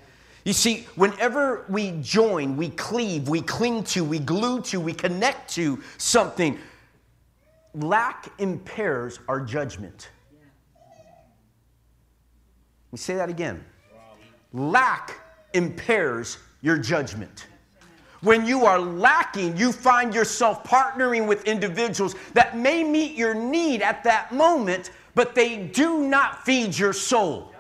You 0.44 0.52
see, 0.52 0.86
whenever 0.94 1.64
we 1.68 1.98
join, 2.02 2.56
we 2.56 2.68
cleave, 2.68 3.28
we 3.28 3.40
cling 3.40 3.82
to, 3.84 4.04
we 4.04 4.18
glue 4.18 4.60
to, 4.62 4.78
we 4.78 4.92
connect 4.92 5.54
to 5.54 5.82
something, 5.96 6.58
lack 7.74 8.30
impairs 8.38 9.18
our 9.26 9.40
judgment. 9.40 10.10
Let 12.88 12.92
me 12.92 12.98
say 12.98 13.14
that 13.16 13.28
again. 13.28 13.64
Lack 14.52 15.18
impairs 15.54 16.38
your 16.60 16.78
judgment. 16.78 17.46
When 18.20 18.46
you 18.46 18.64
are 18.64 18.78
lacking, 18.78 19.56
you 19.56 19.72
find 19.72 20.14
yourself 20.14 20.62
partnering 20.64 21.26
with 21.26 21.44
individuals 21.44 22.14
that 22.34 22.56
may 22.56 22.84
meet 22.84 23.16
your 23.16 23.34
need 23.34 23.82
at 23.82 24.04
that 24.04 24.32
moment, 24.32 24.90
but 25.14 25.34
they 25.34 25.56
do 25.56 26.06
not 26.06 26.44
feed 26.44 26.76
your 26.76 26.92
soul. 26.92 27.54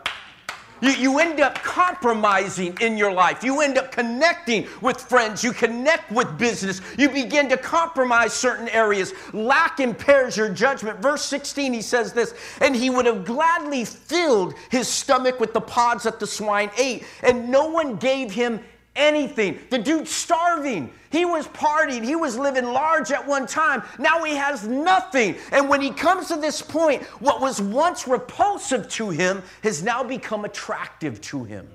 You, 0.80 0.90
you 0.90 1.18
end 1.18 1.40
up 1.40 1.54
compromising 1.62 2.76
in 2.80 2.98
your 2.98 3.12
life. 3.12 3.42
You 3.42 3.62
end 3.62 3.78
up 3.78 3.90
connecting 3.90 4.66
with 4.82 5.00
friends. 5.00 5.42
You 5.42 5.52
connect 5.52 6.10
with 6.12 6.36
business. 6.36 6.82
You 6.98 7.08
begin 7.08 7.48
to 7.48 7.56
compromise 7.56 8.34
certain 8.34 8.68
areas. 8.68 9.14
Lack 9.32 9.80
impairs 9.80 10.36
your 10.36 10.50
judgment. 10.50 11.00
Verse 11.00 11.24
16, 11.24 11.72
he 11.72 11.80
says 11.80 12.12
this, 12.12 12.34
and 12.60 12.76
he 12.76 12.90
would 12.90 13.06
have 13.06 13.24
gladly 13.24 13.84
filled 13.84 14.54
his 14.70 14.86
stomach 14.86 15.40
with 15.40 15.54
the 15.54 15.60
pods 15.60 16.04
that 16.04 16.20
the 16.20 16.26
swine 16.26 16.70
ate, 16.76 17.04
and 17.22 17.48
no 17.48 17.66
one 17.66 17.96
gave 17.96 18.30
him 18.30 18.60
anything. 18.96 19.58
The 19.70 19.78
dude's 19.78 20.10
starving. 20.10 20.90
He 21.10 21.24
was 21.24 21.46
partying. 21.48 22.04
He 22.04 22.16
was 22.16 22.36
living 22.36 22.64
large 22.64 23.10
at 23.10 23.26
one 23.26 23.46
time. 23.46 23.82
Now 23.98 24.24
he 24.24 24.34
has 24.34 24.66
nothing. 24.66 25.36
And 25.52 25.68
when 25.68 25.80
he 25.80 25.90
comes 25.90 26.28
to 26.28 26.36
this 26.36 26.62
point, 26.62 27.02
what 27.20 27.40
was 27.40 27.60
once 27.60 28.08
repulsive 28.08 28.88
to 28.90 29.10
him 29.10 29.42
has 29.62 29.82
now 29.82 30.02
become 30.02 30.44
attractive 30.44 31.20
to 31.22 31.44
him. 31.44 31.68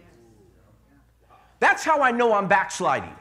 That's 1.60 1.84
how 1.84 2.02
I 2.02 2.12
know 2.12 2.34
I'm 2.34 2.48
backsliding. 2.48 3.14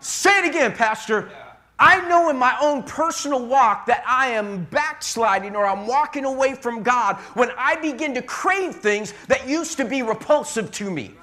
Say 0.00 0.38
it 0.40 0.48
again, 0.48 0.72
Pastor. 0.72 1.30
I 1.78 2.08
know 2.08 2.30
in 2.30 2.38
my 2.38 2.56
own 2.60 2.84
personal 2.84 3.44
walk 3.44 3.86
that 3.86 4.02
I 4.06 4.28
am 4.28 4.64
backsliding 4.64 5.54
or 5.54 5.66
I'm 5.66 5.86
walking 5.86 6.24
away 6.24 6.54
from 6.54 6.82
God 6.82 7.16
when 7.34 7.50
I 7.58 7.76
begin 7.76 8.14
to 8.14 8.22
crave 8.22 8.76
things 8.76 9.12
that 9.28 9.46
used 9.46 9.76
to 9.76 9.84
be 9.84 10.02
repulsive 10.02 10.70
to 10.72 10.90
me. 10.90 11.14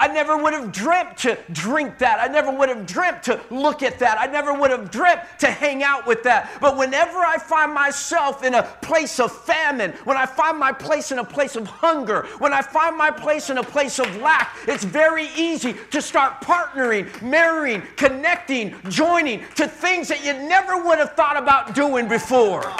I 0.00 0.06
never 0.06 0.36
would 0.36 0.52
have 0.52 0.70
dreamt 0.70 1.16
to 1.18 1.36
drink 1.50 1.98
that. 1.98 2.20
I 2.20 2.32
never 2.32 2.52
would 2.52 2.68
have 2.68 2.86
dreamt 2.86 3.24
to 3.24 3.40
look 3.50 3.82
at 3.82 3.98
that. 3.98 4.16
I 4.20 4.26
never 4.26 4.54
would 4.54 4.70
have 4.70 4.92
dreamt 4.92 5.22
to 5.40 5.50
hang 5.50 5.82
out 5.82 6.06
with 6.06 6.22
that. 6.22 6.52
But 6.60 6.76
whenever 6.76 7.18
I 7.18 7.36
find 7.36 7.74
myself 7.74 8.44
in 8.44 8.54
a 8.54 8.62
place 8.62 9.18
of 9.18 9.32
famine, 9.32 9.90
when 10.04 10.16
I 10.16 10.24
find 10.24 10.56
my 10.56 10.70
place 10.70 11.10
in 11.10 11.18
a 11.18 11.24
place 11.24 11.56
of 11.56 11.66
hunger, 11.66 12.26
when 12.38 12.52
I 12.52 12.62
find 12.62 12.96
my 12.96 13.10
place 13.10 13.50
in 13.50 13.58
a 13.58 13.62
place 13.62 13.98
of 13.98 14.14
lack, 14.18 14.54
it's 14.68 14.84
very 14.84 15.30
easy 15.36 15.74
to 15.90 16.00
start 16.00 16.42
partnering, 16.42 17.20
marrying, 17.20 17.82
connecting, 17.96 18.76
joining 18.88 19.42
to 19.56 19.66
things 19.66 20.06
that 20.08 20.24
you 20.24 20.32
never 20.32 20.80
would 20.84 20.98
have 20.98 21.14
thought 21.14 21.36
about 21.36 21.74
doing 21.74 22.06
before. 22.06 22.72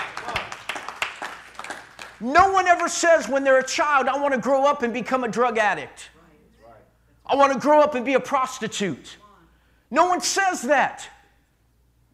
No 2.20 2.52
one 2.52 2.68
ever 2.68 2.88
says 2.88 3.28
when 3.28 3.42
they're 3.42 3.58
a 3.58 3.66
child, 3.66 4.06
I 4.06 4.16
want 4.20 4.34
to 4.34 4.40
grow 4.40 4.64
up 4.64 4.84
and 4.84 4.92
become 4.92 5.24
a 5.24 5.28
drug 5.28 5.58
addict. 5.58 6.10
I 7.28 7.34
want 7.36 7.52
to 7.52 7.58
grow 7.58 7.80
up 7.80 7.94
and 7.94 8.04
be 8.04 8.14
a 8.14 8.20
prostitute. 8.20 9.16
No 9.90 10.06
one 10.06 10.20
says 10.20 10.62
that. 10.62 11.08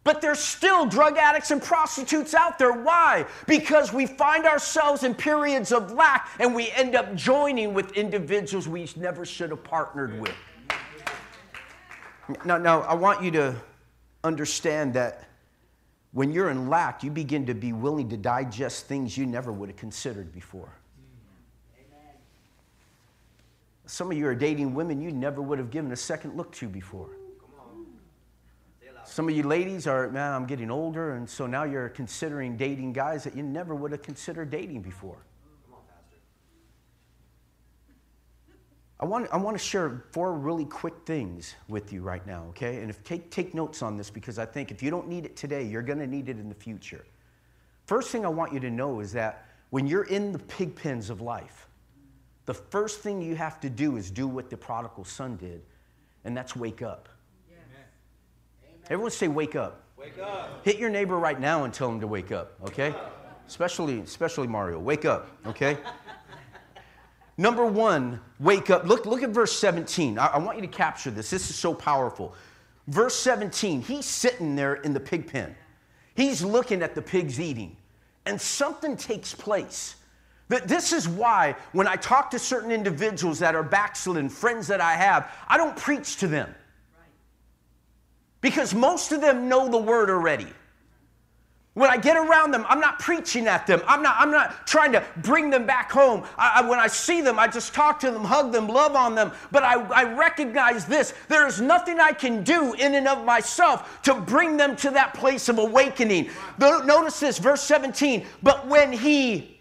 But 0.03 0.21
there's 0.21 0.39
still 0.39 0.85
drug 0.85 1.17
addicts 1.17 1.49
and 1.49 1.61
prostitutes 1.61 2.35
out 2.35 2.59
there. 2.59 2.71
Why? 2.71 3.25
Because 3.47 3.91
we 3.91 4.05
find 4.05 4.45
ourselves 4.45 5.03
in 5.03 5.15
periods 5.15 5.71
of 5.71 5.91
lack 5.93 6.29
and 6.39 6.53
we 6.53 6.69
end 6.71 6.95
up 6.95 7.15
joining 7.15 7.73
with 7.73 7.93
individuals 7.93 8.67
we 8.67 8.87
never 8.95 9.25
should 9.25 9.49
have 9.49 9.63
partnered 9.63 10.19
with. 10.21 10.35
Now, 12.43 12.57
now 12.57 12.81
I 12.81 12.93
want 12.93 13.23
you 13.23 13.31
to 13.31 13.55
understand 14.23 14.93
that 14.93 15.27
when 16.11 16.31
you're 16.31 16.51
in 16.51 16.69
lack, 16.69 17.03
you 17.03 17.09
begin 17.09 17.47
to 17.47 17.55
be 17.55 17.73
willing 17.73 18.07
to 18.09 18.17
digest 18.17 18.85
things 18.85 19.17
you 19.17 19.25
never 19.25 19.51
would 19.51 19.69
have 19.69 19.77
considered 19.77 20.31
before. 20.31 20.69
Some 23.85 24.11
of 24.11 24.17
you 24.17 24.27
are 24.27 24.35
dating 24.35 24.73
women 24.73 25.01
you 25.01 25.11
never 25.11 25.41
would 25.41 25.59
have 25.59 25.69
given 25.69 25.91
a 25.91 25.95
second 25.95 26.35
look 26.35 26.51
to 26.53 26.67
before. 26.67 27.09
Some 29.05 29.29
of 29.29 29.35
you 29.35 29.43
ladies 29.43 29.85
are, 29.85 30.09
man, 30.09 30.33
I'm 30.33 30.47
getting 30.47 30.71
older, 30.71 31.13
and 31.13 31.29
so 31.29 31.45
now 31.45 31.63
you're 31.63 31.89
considering 31.89 32.57
dating 32.57 32.93
guys 32.93 33.23
that 33.23 33.35
you 33.35 33.43
never 33.43 33.75
would 33.75 33.91
have 33.91 34.01
considered 34.01 34.49
dating 34.49 34.81
before. 34.81 35.19
I 38.99 39.05
want, 39.05 39.27
I 39.31 39.37
want 39.37 39.55
to 39.55 39.63
share 39.63 40.05
four 40.11 40.33
really 40.33 40.65
quick 40.65 40.93
things 41.05 41.53
with 41.67 41.93
you 41.93 42.01
right 42.01 42.25
now, 42.25 42.45
okay? 42.49 42.77
And 42.77 42.89
if 42.89 43.03
take, 43.03 43.29
take 43.29 43.53
notes 43.53 43.83
on 43.83 43.97
this 43.97 44.09
because 44.09 44.39
I 44.39 44.45
think 44.45 44.71
if 44.71 44.81
you 44.81 44.89
don't 44.89 45.07
need 45.07 45.25
it 45.25 45.35
today, 45.35 45.63
you're 45.63 45.83
going 45.83 45.99
to 45.99 46.07
need 46.07 46.29
it 46.29 46.39
in 46.39 46.49
the 46.49 46.55
future. 46.55 47.05
First 47.85 48.09
thing 48.09 48.25
I 48.25 48.29
want 48.29 48.53
you 48.53 48.59
to 48.61 48.71
know 48.71 49.01
is 49.01 49.11
that 49.11 49.45
when 49.69 49.85
you're 49.85 50.05
in 50.05 50.31
the 50.31 50.39
pig 50.39 50.75
pens 50.75 51.09
of 51.09 51.21
life, 51.21 51.64
the 52.45 52.53
first 52.53 52.99
thing 52.99 53.21
you 53.21 53.35
have 53.35 53.59
to 53.61 53.69
do 53.69 53.97
is 53.97 54.11
do 54.11 54.27
what 54.27 54.49
the 54.49 54.57
prodigal 54.57 55.03
son 55.03 55.35
did, 55.37 55.61
and 56.23 56.35
that's 56.35 56.55
wake 56.55 56.81
up. 56.81 57.09
Yes. 57.49 57.59
Everyone 58.89 59.11
say, 59.11 59.27
wake 59.27 59.55
up. 59.55 59.83
Wake 59.97 60.19
up. 60.19 60.63
Hit 60.63 60.77
your 60.77 60.89
neighbor 60.89 61.17
right 61.17 61.39
now 61.39 61.63
and 61.63 61.73
tell 61.73 61.89
him 61.89 61.99
to 61.99 62.07
wake 62.07 62.31
up, 62.31 62.53
okay? 62.63 62.93
Especially, 63.47 63.99
especially 63.99 64.47
Mario. 64.47 64.77
Wake 64.77 65.05
up, 65.05 65.29
okay? 65.47 65.77
Number 67.37 67.65
one, 67.65 68.21
wake 68.39 68.69
up. 68.69 68.85
Look, 68.85 69.05
look 69.05 69.23
at 69.23 69.29
verse 69.31 69.51
17. 69.57 70.17
I, 70.19 70.27
I 70.27 70.37
want 70.37 70.57
you 70.57 70.61
to 70.61 70.71
capture 70.71 71.11
this. 71.11 71.29
This 71.29 71.49
is 71.49 71.55
so 71.55 71.73
powerful. 71.73 72.33
Verse 72.87 73.15
17, 73.15 73.81
he's 73.81 74.05
sitting 74.05 74.55
there 74.55 74.75
in 74.75 74.93
the 74.93 74.99
pig 74.99 75.27
pen. 75.27 75.55
He's 76.15 76.43
looking 76.43 76.81
at 76.81 76.93
the 76.93 77.01
pigs 77.01 77.39
eating, 77.39 77.75
and 78.25 78.39
something 78.39 78.95
takes 78.95 79.33
place. 79.33 79.95
That 80.47 80.67
this 80.67 80.93
is 80.93 81.07
why 81.07 81.55
when 81.71 81.87
I 81.87 81.95
talk 81.95 82.31
to 82.31 82.39
certain 82.39 82.71
individuals 82.71 83.39
that 83.39 83.55
are 83.55 83.63
backslidden, 83.63 84.29
friends 84.29 84.67
that 84.67 84.81
I 84.81 84.93
have, 84.93 85.31
I 85.47 85.57
don't 85.57 85.75
preach 85.75 86.17
to 86.17 86.27
them. 86.27 86.53
Because 88.41 88.75
most 88.75 89.11
of 89.11 89.21
them 89.21 89.49
know 89.49 89.69
the 89.69 89.77
word 89.77 90.09
already. 90.09 90.47
When 91.75 91.89
I 91.89 91.97
get 91.97 92.15
around 92.15 92.51
them, 92.51 92.65
I'm 92.69 92.79
not 92.79 92.99
preaching 92.99 93.47
at 93.47 93.67
them. 93.67 93.81
I'm 93.85 94.01
not, 94.01 94.15
I'm 94.17 94.31
not 94.31 94.65
trying 94.65 94.93
to 94.93 95.03
bring 95.17 95.49
them 95.49 95.65
back 95.65 95.91
home. 95.91 96.23
I, 96.37 96.61
I, 96.61 96.69
when 96.69 96.79
I 96.79 96.87
see 96.87 97.19
them, 97.19 97.37
I 97.37 97.47
just 97.47 97.73
talk 97.73 97.99
to 97.99 98.11
them, 98.11 98.23
hug 98.23 98.53
them, 98.53 98.69
love 98.69 98.95
on 98.95 99.13
them. 99.13 99.33
But 99.51 99.63
I, 99.63 99.81
I 99.89 100.03
recognize 100.15 100.85
this 100.85 101.13
there 101.27 101.45
is 101.45 101.59
nothing 101.59 101.99
I 101.99 102.13
can 102.13 102.43
do 102.43 102.75
in 102.75 102.95
and 102.95 103.09
of 103.09 103.25
myself 103.25 104.01
to 104.03 104.13
bring 104.13 104.55
them 104.55 104.77
to 104.77 104.91
that 104.91 105.15
place 105.15 105.49
of 105.49 105.57
awakening. 105.57 106.29
Notice 106.59 107.19
this, 107.19 107.39
verse 107.39 107.61
17. 107.63 108.25
But 108.41 108.65
when 108.67 108.93
he, 108.93 109.54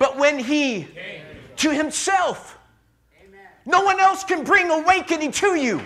but 0.00 0.16
when 0.16 0.38
he, 0.38 0.88
to 1.56 1.70
himself, 1.72 2.58
no 3.66 3.84
one 3.84 4.00
else 4.00 4.24
can 4.24 4.42
bring 4.42 4.70
awakening 4.70 5.30
to 5.32 5.54
you. 5.54 5.80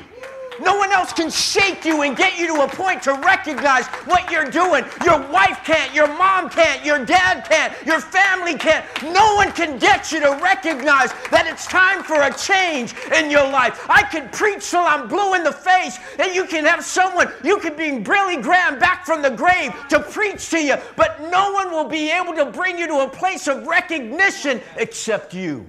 No 0.61 0.77
one 0.77 0.93
else 0.93 1.13
can 1.13 1.31
shake 1.31 1.85
you 1.85 2.03
and 2.03 2.17
get 2.17 2.39
you 2.39 2.47
to 2.47 2.63
a 2.63 2.69
point 2.69 3.03
to 3.05 3.15
recognize 3.15 3.87
what 4.07 4.31
you're 4.31 4.51
doing. 4.51 4.85
Your 5.05 5.21
wife 5.31 5.61
can't, 5.65 5.93
your 5.95 6.07
mom 6.07 6.49
can't, 6.49 6.85
your 6.85 7.05
dad 7.05 7.47
can't, 7.49 7.75
your 7.87 8.01
family 8.01 8.57
can't. 8.57 8.85
No 9.03 9.35
one 9.35 9.53
can 9.53 9.79
get 9.79 10.13
you 10.13 10.21
to 10.21 10.39
recognize 10.43 11.13
that 11.31 11.47
it's 11.47 11.67
time 11.67 12.03
for 12.03 12.23
a 12.23 12.33
change 12.33 12.95
in 13.17 13.31
your 13.31 13.49
life. 13.51 13.87
I 13.89 14.03
can 14.03 14.29
preach 14.31 14.71
till 14.71 14.81
I'm 14.81 15.09
blue 15.09 15.35
in 15.35 15.43
the 15.43 15.53
face, 15.53 15.99
and 16.19 16.35
you 16.35 16.45
can 16.45 16.65
have 16.65 16.85
someone, 16.85 17.33
you 17.43 17.59
can 17.59 17.75
bring 17.75 18.03
Billy 18.03 18.41
Graham 18.41 18.79
back 18.79 19.05
from 19.05 19.23
the 19.23 19.31
grave 19.31 19.73
to 19.89 20.01
preach 20.01 20.51
to 20.51 20.59
you, 20.59 20.77
but 20.97 21.21
no 21.31 21.53
one 21.53 21.71
will 21.71 21.89
be 21.89 22.11
able 22.11 22.35
to 22.35 22.47
bring 22.47 22.79
you 22.79 22.87
to 22.87 23.01
a 23.01 23.09
place 23.09 23.49
of 23.49 23.67
recognition 23.67 24.61
except 24.77 25.35
you. 25.35 25.67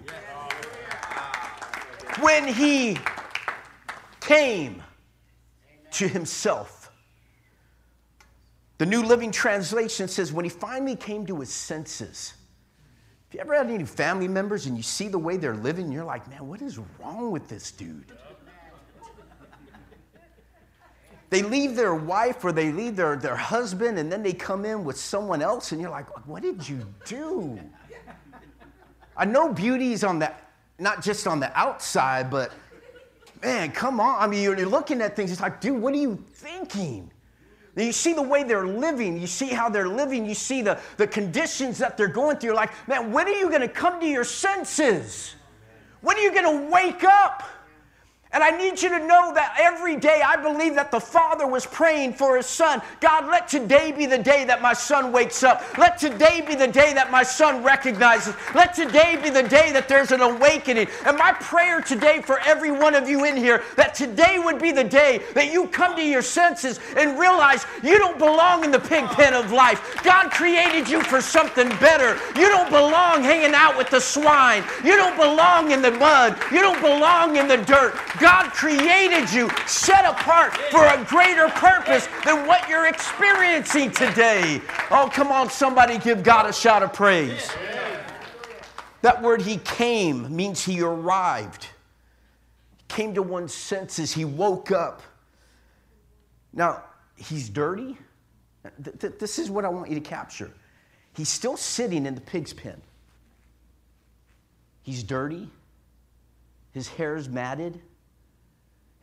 When 2.20 2.48
he 2.48 2.98
came 4.26 4.82
to 5.92 6.08
himself. 6.08 6.92
The 8.78 8.86
New 8.86 9.04
Living 9.04 9.32
Translation 9.32 10.08
says, 10.08 10.34
when 10.34 10.44
he 10.44 10.50
finally 10.50 10.96
came 10.96 11.26
to 11.28 11.40
his 11.40 11.50
senses. 11.50 12.34
If 13.30 13.36
you 13.36 13.40
ever 13.40 13.56
had 13.56 13.70
any 13.70 13.86
family 13.86 14.28
members 14.28 14.66
and 14.66 14.76
you 14.76 14.84
see 14.84 15.08
the 15.08 15.18
way 15.18 15.38
they're 15.38 15.56
living, 15.56 15.92
you're 15.92 16.04
like, 16.04 16.30
man, 16.30 16.48
what 16.48 16.62
is 16.62 16.80
wrong 17.00 17.32
with 17.32 17.48
this 17.48 17.72
dude? 17.72 18.12
they 21.30 21.42
leave 21.42 21.76
their 21.76 21.96
wife 21.96 22.44
or 22.46 22.52
they 22.52 22.72
leave 22.72 22.96
their, 22.96 23.16
their 23.16 23.36
husband 23.36 23.98
and 23.98 24.12
then 24.12 24.24
they 24.24 24.34
come 24.34 24.64
in 24.64 24.84
with 24.84 24.98
someone 24.98 25.42
else 25.42 25.72
and 25.72 25.82
you're 25.82 25.90
like, 25.90 26.28
what 26.28 26.44
did 26.44 26.68
you 26.68 26.86
do? 27.06 27.60
I 29.18 29.26
know 29.26 29.52
beauty 29.54 29.94
is 29.94 30.04
on 30.04 30.20
the, 30.20 30.32
not 30.78 31.02
just 31.02 31.26
on 31.26 31.40
the 31.40 31.58
outside, 31.58 32.30
but 32.30 32.52
man, 33.42 33.72
come 33.72 34.00
on. 34.00 34.22
I 34.22 34.28
mean, 34.28 34.42
you're, 34.42 34.66
looking 34.66 35.02
at 35.02 35.16
things, 35.16 35.32
it's 35.32 35.42
like, 35.42 35.62
dude, 35.62 35.82
what 35.82 35.94
are 35.94 35.98
you 35.98 36.24
thinking? 36.34 37.12
You 37.76 37.92
see 37.92 38.14
the 38.14 38.22
way 38.22 38.44
they're 38.44 38.68
living, 38.68 39.20
you 39.20 39.28
see 39.28 39.48
how 39.48 39.68
they're 39.68 39.88
living, 39.88 40.26
you 40.26 40.34
see 40.34 40.62
the, 40.62 40.80
the 40.96 41.08
conditions 41.08 41.78
that 41.80 41.98
they're 41.98 42.08
going 42.08 42.38
through. 42.38 42.50
You're 42.50 42.56
like, 42.56 42.72
man, 42.88 43.12
when 43.12 43.28
are 43.28 43.34
you 43.34 43.50
going 43.50 43.62
to 43.62 43.68
come 43.68 44.00
to 44.00 44.08
your 44.08 44.24
senses? 44.24 45.36
When 46.02 46.16
are 46.18 46.22
you 46.22 46.34
going 46.34 46.68
to 46.68 46.72
wake 46.72 47.04
up? 47.04 47.44
And 48.36 48.44
I 48.44 48.52
need 48.52 48.82
you 48.82 48.90
to 48.90 49.00
know 49.00 49.34
that 49.34 49.56
every 49.58 49.96
day 49.96 50.22
I 50.22 50.36
believe 50.36 50.76
that 50.76 50.92
the 50.92 51.00
Father 51.00 51.48
was 51.48 51.66
praying 51.66 52.16
for 52.16 52.36
his 52.36 52.46
son. 52.46 52.82
God, 53.00 53.28
let 53.28 53.48
today 53.48 53.94
be 53.94 54.06
the 54.06 54.18
day 54.18 54.44
that 54.44 54.62
my 54.62 54.74
son 54.74 55.14
wakes 55.14 55.42
up. 55.42 55.64
Let 55.78 55.98
today 55.98 56.44
be 56.46 56.54
the 56.54 56.68
day 56.68 56.94
that 56.94 57.10
my 57.10 57.24
son 57.24 57.64
recognizes. 57.64 58.36
Let 58.54 58.74
today 58.74 59.18
be 59.24 59.30
the 59.30 59.44
day 59.44 59.72
that 59.72 59.88
there's 59.88 60.12
an 60.12 60.20
awakening. 60.20 60.88
And 61.06 61.18
my 61.18 61.32
prayer 61.32 61.80
today 61.80 62.22
for 62.22 62.42
every 62.42 62.72
one 62.72 62.94
of 62.94 63.08
you 63.08 63.24
in 63.24 63.38
here 63.38 63.64
that 63.78 63.96
today 63.96 64.38
would 64.38 64.60
be 64.60 64.74
the 64.74 64.84
day 64.84 65.22
that 65.34 65.54
you 65.54 65.68
come 65.68 65.96
to 65.96 66.04
your 66.04 66.22
senses 66.22 66.82
and 66.98 67.18
realize 67.18 67.66
you 67.84 67.98
don't 67.98 68.20
belong 68.20 68.66
in 68.66 68.72
the 68.72 68.80
pig 68.80 69.06
pen 69.12 69.34
of 69.34 69.54
life. 69.54 70.04
God 70.04 70.30
created 70.32 70.90
you 70.90 71.02
for 71.04 71.22
something 71.22 71.70
better. 71.80 72.20
You 72.38 72.50
don't 72.50 72.70
belong 72.70 73.24
hanging 73.24 73.56
out 73.56 73.78
with 73.78 73.90
the 73.90 74.02
swine. 74.02 74.62
You 74.84 74.98
don't 74.98 75.16
belong 75.16 75.72
in 75.72 75.82
the 75.82 75.92
mud. 75.92 76.38
You 76.52 76.60
don't 76.60 76.82
belong 76.82 77.38
in 77.38 77.48
the 77.48 77.58
dirt. 77.64 77.96
God 78.20 78.25
created 78.56 79.32
you 79.32 79.50
set 79.68 80.06
apart 80.06 80.54
for 80.72 80.86
a 80.86 81.06
greater 81.06 81.48
purpose 81.50 82.08
than 82.26 82.48
what 82.48 82.68
you're 82.70 82.88
experiencing 82.88 83.92
today. 83.92 84.62
Oh, 84.90 85.10
come 85.14 85.32
on, 85.32 85.50
somebody 85.50 85.98
give 85.98 86.24
God 86.24 86.50
a 86.50 86.54
shout 86.54 86.82
of 86.82 86.94
praise. 86.94 87.52
That 89.02 89.22
word 89.22 89.42
he 89.42 89.58
came 89.58 90.36
means 90.36 90.64
he 90.64 90.82
arrived. 90.82 91.68
He 92.78 92.84
came 92.88 93.14
to 93.14 93.22
one's 93.22 93.54
senses, 93.54 94.14
he 94.14 94.26
woke 94.26 94.72
up. 94.72 95.02
Now, 96.54 96.84
he's 97.16 97.50
dirty. 97.50 97.98
This 98.80 99.38
is 99.38 99.50
what 99.50 99.66
I 99.66 99.70
want 99.70 99.90
you 99.90 99.96
to 99.96 100.02
capture. 100.02 100.52
He's 101.14 101.30
still 101.30 101.58
sitting 101.58 102.06
in 102.06 102.16
the 102.16 102.22
pig's 102.22 102.54
pen. 102.54 102.82
He's 104.82 105.04
dirty. 105.04 105.50
His 106.72 106.88
hair's 106.88 107.30
matted. 107.30 107.80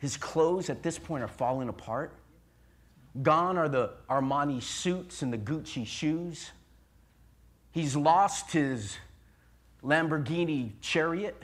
His 0.03 0.17
clothes 0.17 0.69
at 0.69 0.83
this 0.83 0.99
point 0.99 1.23
are 1.23 1.29
falling 1.29 1.69
apart. 1.69 2.13
Gone 3.21 3.57
are 3.57 3.69
the 3.69 3.93
Armani 4.09 4.61
suits 4.61 5.21
and 5.21 5.31
the 5.31 5.37
Gucci 5.37 5.87
shoes. 5.87 6.51
He's 7.71 7.95
lost 7.95 8.51
his 8.51 8.97
Lamborghini 9.81 10.71
chariot. 10.81 11.41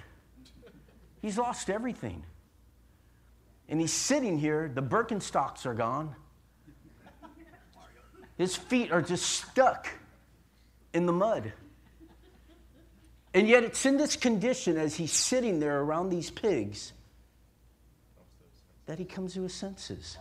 He's 1.21 1.37
lost 1.37 1.69
everything. 1.69 2.25
And 3.69 3.79
he's 3.79 3.93
sitting 3.93 4.37
here, 4.37 4.69
the 4.75 4.83
Birkenstocks 4.83 5.65
are 5.65 5.73
gone. 5.73 6.13
His 8.37 8.57
feet 8.57 8.91
are 8.91 9.01
just 9.01 9.25
stuck 9.25 9.87
in 10.93 11.05
the 11.05 11.13
mud. 11.13 11.53
And 13.33 13.47
yet, 13.47 13.63
it's 13.63 13.85
in 13.85 13.95
this 13.95 14.17
condition 14.17 14.75
as 14.75 14.97
he's 14.97 15.13
sitting 15.13 15.61
there 15.61 15.79
around 15.79 16.09
these 16.09 16.29
pigs 16.29 16.91
that 18.89 18.97
he 18.97 19.05
comes 19.05 19.35
to 19.35 19.43
his 19.43 19.53
senses. 19.53 20.17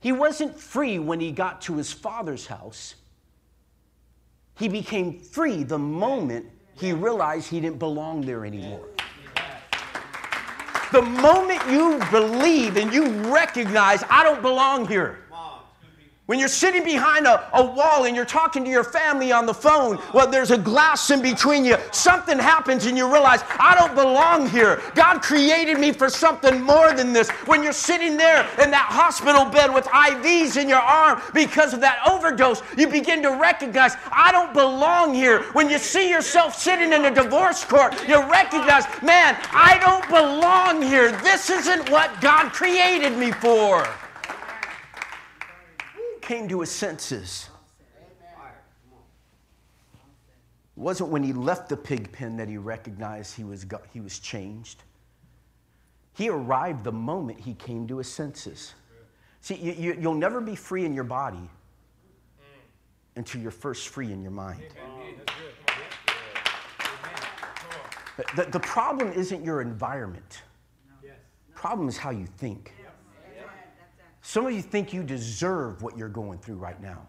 He 0.00 0.12
wasn't 0.12 0.54
free 0.54 0.98
when 0.98 1.18
he 1.18 1.32
got 1.32 1.62
to 1.62 1.78
his 1.78 1.90
father's 1.90 2.46
house. 2.46 2.94
He 4.58 4.68
became 4.68 5.18
free 5.18 5.62
the 5.62 5.78
moment 5.78 6.44
he 6.74 6.92
realized 6.92 7.48
he 7.48 7.58
didn't 7.58 7.78
belong 7.78 8.20
there 8.20 8.44
anymore. 8.44 8.86
The 10.92 11.00
moment 11.00 11.62
you 11.70 11.98
believe 12.10 12.76
and 12.76 12.92
you 12.92 13.08
recognize, 13.32 14.04
I 14.10 14.24
don't 14.24 14.42
belong 14.42 14.86
here. 14.86 15.20
When 16.26 16.40
you're 16.40 16.48
sitting 16.48 16.82
behind 16.82 17.24
a, 17.24 17.48
a 17.56 17.64
wall 17.64 18.04
and 18.04 18.16
you're 18.16 18.24
talking 18.24 18.64
to 18.64 18.70
your 18.70 18.82
family 18.82 19.30
on 19.30 19.46
the 19.46 19.54
phone, 19.54 20.00
well, 20.12 20.28
there's 20.28 20.50
a 20.50 20.58
glass 20.58 21.12
in 21.12 21.22
between 21.22 21.64
you. 21.64 21.76
Something 21.92 22.36
happens 22.36 22.86
and 22.86 22.96
you 22.96 23.08
realize, 23.08 23.44
I 23.60 23.76
don't 23.78 23.94
belong 23.94 24.48
here. 24.48 24.82
God 24.96 25.22
created 25.22 25.78
me 25.78 25.92
for 25.92 26.10
something 26.10 26.60
more 26.60 26.92
than 26.92 27.12
this. 27.12 27.30
When 27.46 27.62
you're 27.62 27.72
sitting 27.72 28.16
there 28.16 28.40
in 28.60 28.72
that 28.72 28.88
hospital 28.90 29.44
bed 29.44 29.72
with 29.72 29.84
IVs 29.84 30.60
in 30.60 30.68
your 30.68 30.80
arm 30.80 31.22
because 31.32 31.72
of 31.72 31.80
that 31.82 32.00
overdose, 32.04 32.60
you 32.76 32.88
begin 32.88 33.22
to 33.22 33.30
recognize, 33.30 33.94
I 34.10 34.32
don't 34.32 34.52
belong 34.52 35.14
here. 35.14 35.42
When 35.52 35.70
you 35.70 35.78
see 35.78 36.10
yourself 36.10 36.56
sitting 36.56 36.92
in 36.92 37.04
a 37.04 37.14
divorce 37.14 37.64
court, 37.64 37.94
you 38.08 38.20
recognize, 38.28 38.84
man, 39.00 39.38
I 39.52 39.78
don't 39.78 40.08
belong 40.08 40.82
here. 40.82 41.12
This 41.22 41.50
isn't 41.50 41.88
what 41.88 42.20
God 42.20 42.50
created 42.50 43.16
me 43.16 43.30
for 43.30 43.86
came 46.26 46.48
to 46.48 46.60
his 46.60 46.70
senses. 46.70 47.48
It 50.76 50.80
wasn't 50.80 51.08
when 51.10 51.22
he 51.22 51.32
left 51.32 51.68
the 51.68 51.76
pig 51.76 52.12
pen 52.12 52.36
that 52.36 52.48
he 52.48 52.58
recognized 52.58 53.34
he 53.34 53.44
was, 53.44 53.64
he 53.92 54.00
was 54.00 54.18
changed. 54.18 54.82
He 56.14 56.28
arrived 56.28 56.84
the 56.84 56.92
moment 56.92 57.40
he 57.40 57.54
came 57.54 57.86
to 57.88 57.98
his 57.98 58.08
senses. 58.08 58.74
See, 59.40 59.54
you, 59.54 59.72
you, 59.72 59.96
you'll 60.00 60.14
never 60.14 60.40
be 60.40 60.56
free 60.56 60.84
in 60.84 60.92
your 60.92 61.04
body 61.04 61.48
until 63.14 63.40
you're 63.40 63.50
first 63.50 63.88
free 63.88 64.12
in 64.12 64.20
your 64.20 64.32
mind. 64.32 64.62
The, 68.34 68.44
the 68.44 68.60
problem 68.60 69.12
isn't 69.12 69.44
your 69.44 69.60
environment. 69.60 70.42
Problem 71.54 71.88
is 71.88 71.96
how 71.96 72.10
you 72.10 72.26
think. 72.26 72.75
Some 74.26 74.44
of 74.44 74.52
you 74.52 74.60
think 74.60 74.92
you 74.92 75.04
deserve 75.04 75.82
what 75.82 75.96
you're 75.96 76.08
going 76.08 76.40
through 76.40 76.56
right 76.56 76.82
now. 76.82 77.06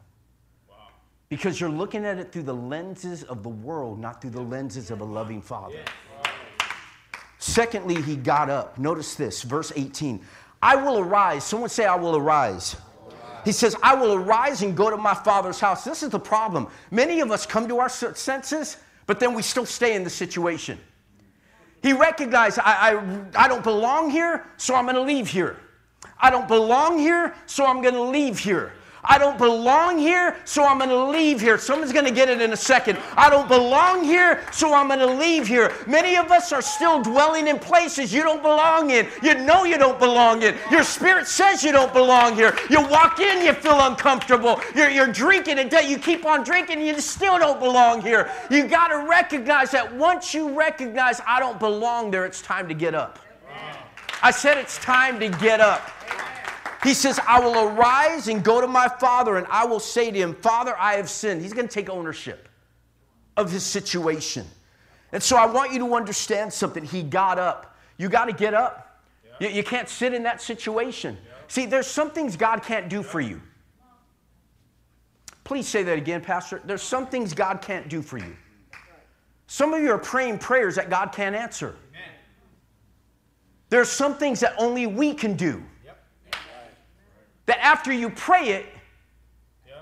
Because 1.29 1.59
you're 1.59 1.67
looking 1.67 2.05
at 2.05 2.19
it 2.19 2.31
through 2.31 2.43
the 2.43 2.53
lenses 2.53 3.23
of 3.23 3.41
the 3.41 3.49
world, 3.49 3.99
not 3.99 4.21
through 4.21 4.29
the 4.29 4.41
lenses 4.41 4.91
of 4.91 5.01
a 5.01 5.03
loving 5.03 5.41
father. 5.41 5.79
Secondly, 7.39 8.03
he 8.03 8.15
got 8.15 8.51
up. 8.51 8.77
Notice 8.77 9.15
this, 9.15 9.41
verse 9.41 9.73
18. 9.75 10.23
I 10.61 10.75
will 10.75 10.99
arise. 10.99 11.43
Someone 11.43 11.69
say, 11.69 11.87
I 11.87 11.95
will 11.95 12.15
arise. 12.15 12.75
He 13.43 13.51
says, 13.51 13.75
I 13.81 13.95
will 13.95 14.13
arise 14.13 14.61
and 14.61 14.77
go 14.77 14.91
to 14.91 14.97
my 14.97 15.15
father's 15.15 15.59
house. 15.59 15.83
This 15.83 16.03
is 16.03 16.11
the 16.11 16.19
problem. 16.19 16.67
Many 16.91 17.21
of 17.21 17.31
us 17.31 17.47
come 17.47 17.67
to 17.67 17.79
our 17.79 17.89
senses, 17.89 18.77
but 19.07 19.19
then 19.19 19.33
we 19.33 19.41
still 19.41 19.65
stay 19.65 19.95
in 19.95 20.03
the 20.03 20.09
situation. 20.11 20.77
He 21.81 21.93
recognized, 21.93 22.59
I, 22.59 22.93
I, 22.93 23.45
I 23.45 23.47
don't 23.47 23.63
belong 23.63 24.11
here, 24.11 24.45
so 24.57 24.75
I'm 24.75 24.85
going 24.85 24.95
to 24.95 25.01
leave 25.01 25.27
here. 25.27 25.57
I 26.19 26.29
don't 26.29 26.47
belong 26.47 26.97
here, 26.97 27.35
so 27.45 27.65
I'm 27.65 27.81
going 27.81 27.93
to 27.93 28.03
leave 28.03 28.39
here. 28.39 28.73
I 29.09 29.17
don't 29.17 29.37
belong 29.37 29.97
here, 29.97 30.35
so 30.43 30.65
I'm 30.65 30.79
going 30.79 30.89
to 30.89 31.05
leave 31.05 31.39
here. 31.39 31.57
Someone's 31.57 31.93
going 31.93 32.05
to 32.05 32.11
get 32.11 32.29
it 32.29 32.41
in 32.41 32.51
a 32.51 32.57
second. 32.57 32.99
I 33.15 33.29
don't 33.29 33.47
belong 33.47 34.03
here, 34.03 34.43
so 34.51 34.73
I'm 34.73 34.87
going 34.87 34.99
to 34.99 35.05
leave 35.05 35.47
here. 35.47 35.73
Many 35.87 36.17
of 36.17 36.29
us 36.29 36.51
are 36.51 36.61
still 36.61 37.01
dwelling 37.01 37.47
in 37.47 37.57
places 37.57 38.13
you 38.13 38.21
don't 38.21 38.41
belong 38.41 38.89
in. 38.89 39.07
You 39.23 39.35
know 39.35 39.63
you 39.63 39.77
don't 39.77 39.97
belong 39.97 40.41
in. 40.41 40.55
Your 40.69 40.83
spirit 40.83 41.27
says 41.27 41.63
you 41.63 41.71
don't 41.71 41.93
belong 41.93 42.35
here. 42.35 42.55
You 42.69 42.81
walk 42.81 43.19
in, 43.19 43.45
you 43.45 43.53
feel 43.53 43.79
uncomfortable. 43.79 44.59
You're, 44.75 44.89
you're 44.89 45.11
drinking 45.11 45.59
and 45.59 45.71
you 45.87 45.97
keep 45.97 46.25
on 46.25 46.43
drinking, 46.43 46.79
and 46.79 46.87
you 46.87 46.99
still 46.99 47.39
don't 47.39 47.59
belong 47.59 48.01
here. 48.01 48.29
You 48.51 48.67
got 48.67 48.89
to 48.89 49.07
recognize 49.07 49.71
that 49.71 49.95
once 49.95 50.33
you 50.33 50.57
recognize 50.57 51.21
I 51.25 51.39
don't 51.39 51.59
belong 51.59 52.11
there, 52.11 52.25
it's 52.25 52.41
time 52.41 52.67
to 52.67 52.73
get 52.73 52.93
up. 52.93 53.19
I 54.21 54.31
said 54.31 54.57
it's 54.57 54.77
time 54.77 55.19
to 55.19 55.29
get 55.29 55.59
up. 55.59 55.91
He 56.83 56.93
says, 56.93 57.19
I 57.27 57.39
will 57.39 57.69
arise 57.69 58.27
and 58.27 58.43
go 58.43 58.61
to 58.61 58.67
my 58.67 58.87
father, 58.87 59.37
and 59.37 59.47
I 59.47 59.65
will 59.65 59.79
say 59.79 60.11
to 60.11 60.17
him, 60.17 60.33
Father, 60.33 60.75
I 60.77 60.93
have 60.93 61.09
sinned. 61.09 61.41
He's 61.41 61.53
going 61.53 61.67
to 61.67 61.73
take 61.73 61.89
ownership 61.89 62.47
of 63.35 63.51
his 63.51 63.63
situation. 63.63 64.45
And 65.11 65.21
so 65.21 65.37
I 65.37 65.45
want 65.45 65.71
you 65.71 65.79
to 65.79 65.95
understand 65.95 66.51
something. 66.51 66.83
He 66.83 67.03
got 67.03 67.39
up. 67.39 67.77
You 67.97 68.09
got 68.09 68.25
to 68.25 68.33
get 68.33 68.53
up. 68.53 69.01
Yeah. 69.41 69.49
You, 69.49 69.55
you, 69.57 69.63
can't 69.63 69.89
sit 69.89 70.13
in 70.13 70.23
that 70.23 70.41
situation. 70.41 71.17
Yeah. 71.23 71.33
See, 71.47 71.65
there's 71.65 71.87
some 71.87 72.11
things 72.11 72.35
God 72.35 72.63
can't 72.63 72.89
do 72.89 72.97
yeah. 72.97 73.03
for 73.03 73.21
you. 73.21 73.41
Please 75.43 75.67
say 75.67 75.83
that 75.83 75.97
again, 75.97 76.21
Pastor. 76.21 76.61
There's 76.65 76.81
some 76.81 77.07
things 77.07 77.33
God 77.33 77.61
can't 77.61 77.87
do 77.87 78.01
for 78.01 78.17
you. 78.17 78.35
Some 79.47 79.73
of 79.73 79.81
you 79.81 79.91
are 79.91 79.97
praying 79.97 80.39
prayers 80.39 80.75
that 80.75 80.89
God 80.89 81.13
can't 81.13 81.35
answer. 81.35 81.75
Amen. 83.67 83.77
There's 83.77 83.89
some 83.89 84.15
things 84.15 84.39
that 84.39 84.55
only 84.57 84.87
we 84.87 85.13
can 85.13 85.35
do 85.35 85.63
that 87.45 87.59
after 87.59 87.91
you 87.91 88.09
pray 88.09 88.49
it, 88.49 88.65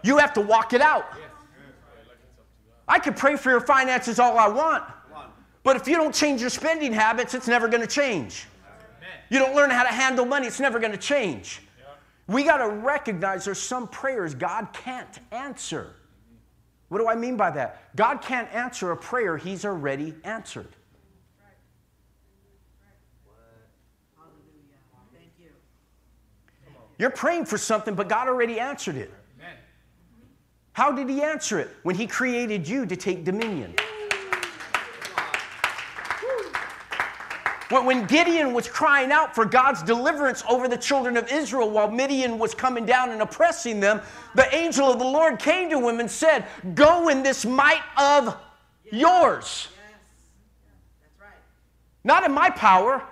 you 0.04 0.17
have 0.17 0.34
to 0.34 0.41
walk 0.41 0.74
it 0.74 0.82
out. 0.82 1.06
I 2.88 3.00
could 3.00 3.17
pray 3.17 3.36
for 3.36 3.50
your 3.50 3.62
finances 3.62 4.19
all 4.19 4.38
I 4.38 4.48
want, 4.48 4.84
but 5.63 5.76
if 5.76 5.88
you 5.88 5.95
don't 5.95 6.13
change 6.13 6.41
your 6.41 6.52
spending 6.52 6.93
habits, 6.93 7.34
it's 7.34 7.48
never 7.48 7.67
going 7.67 7.82
to 7.82 7.88
change. 7.88 8.45
You 9.30 9.39
don't 9.39 9.56
learn 9.56 9.71
how 9.71 9.82
to 9.82 9.89
handle 9.89 10.26
money, 10.26 10.45
it's 10.45 10.60
never 10.60 10.80
going 10.80 10.91
to 10.91 10.98
change. 10.98 11.62
We 12.28 12.43
got 12.43 12.58
to 12.58 12.69
recognize 12.69 13.45
there's 13.45 13.60
some 13.60 13.88
prayers 13.88 14.36
God 14.36 14.67
can't 14.74 15.19
answer. 15.32 15.95
What 16.89 17.00
do 17.00 17.08
I 17.08 17.15
mean 17.15 17.36
by 17.36 17.50
that? 17.52 17.95
God 17.95 18.21
can't 18.21 18.52
answer 18.54 18.91
a 18.91 18.98
prayer 18.98 19.38
He's 19.38 19.65
already 19.65 20.13
answered. 20.24 20.76
You're 26.98 27.10
praying 27.10 27.46
for 27.46 27.58
something, 27.58 27.96
but 27.96 28.08
God 28.08 28.28
already 28.28 28.60
answered 28.60 28.96
it. 28.96 29.12
Amen. 29.40 29.56
How 30.74 30.92
did 30.92 31.10
He 31.10 31.22
answer 31.22 31.60
it? 31.60 31.70
When 31.84 31.96
He 31.96 32.08
created 32.08 32.68
you 32.68 32.86
to 32.86 32.96
take 32.96 33.24
dominion. 33.24 33.76
When 37.70 38.06
Gideon 38.06 38.54
was 38.54 38.68
crying 38.68 39.12
out 39.12 39.34
for 39.34 39.44
God's 39.44 39.82
deliverance 39.82 40.44
over 40.48 40.68
the 40.68 40.78
children 40.78 41.18
of 41.18 41.32
Israel 41.32 41.70
while 41.70 41.90
Midian 41.90 42.38
was 42.38 42.54
coming 42.54 42.86
down 42.86 43.10
and 43.10 43.22
oppressing 43.22 43.80
them, 43.80 44.02
the 44.36 44.54
angel 44.56 44.92
of 44.92 45.00
the 45.00 45.06
Lord 45.06 45.40
came 45.40 45.70
to 45.72 45.90
him 45.90 46.00
and 46.00 46.10
said, 46.10 46.46
Go 46.76 47.10
in 47.10 47.24
this 47.24 47.44
might 47.44 47.82
of 47.98 48.38
yours. 48.92 49.68
Not 52.04 52.24
in 52.24 52.32
my 52.32 52.52
power, 52.52 53.04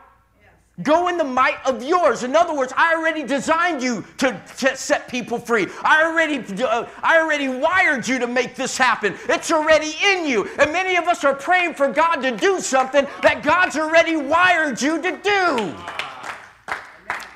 Go 0.81 1.07
in 1.07 1.17
the 1.17 1.23
might 1.23 1.63
of 1.67 1.83
yours. 1.83 2.23
In 2.23 2.35
other 2.35 2.55
words, 2.55 2.73
I 2.75 2.95
already 2.95 3.21
designed 3.21 3.83
you 3.83 4.03
to, 4.17 4.41
to 4.57 4.75
set 4.75 5.07
people 5.07 5.37
free. 5.37 5.67
I 5.83 6.03
already, 6.03 6.39
uh, 6.63 6.87
I 7.03 7.19
already 7.19 7.47
wired 7.47 8.07
you 8.07 8.17
to 8.17 8.25
make 8.25 8.55
this 8.55 8.75
happen. 8.75 9.15
It's 9.29 9.51
already 9.51 9.93
in 10.03 10.25
you. 10.25 10.49
And 10.57 10.73
many 10.73 10.95
of 10.95 11.07
us 11.07 11.23
are 11.23 11.35
praying 11.35 11.75
for 11.75 11.89
God 11.89 12.17
to 12.17 12.35
do 12.35 12.59
something 12.59 13.05
that 13.21 13.43
God's 13.43 13.77
already 13.77 14.15
wired 14.15 14.81
you 14.81 14.99
to 14.99 15.11
do. 15.11 15.75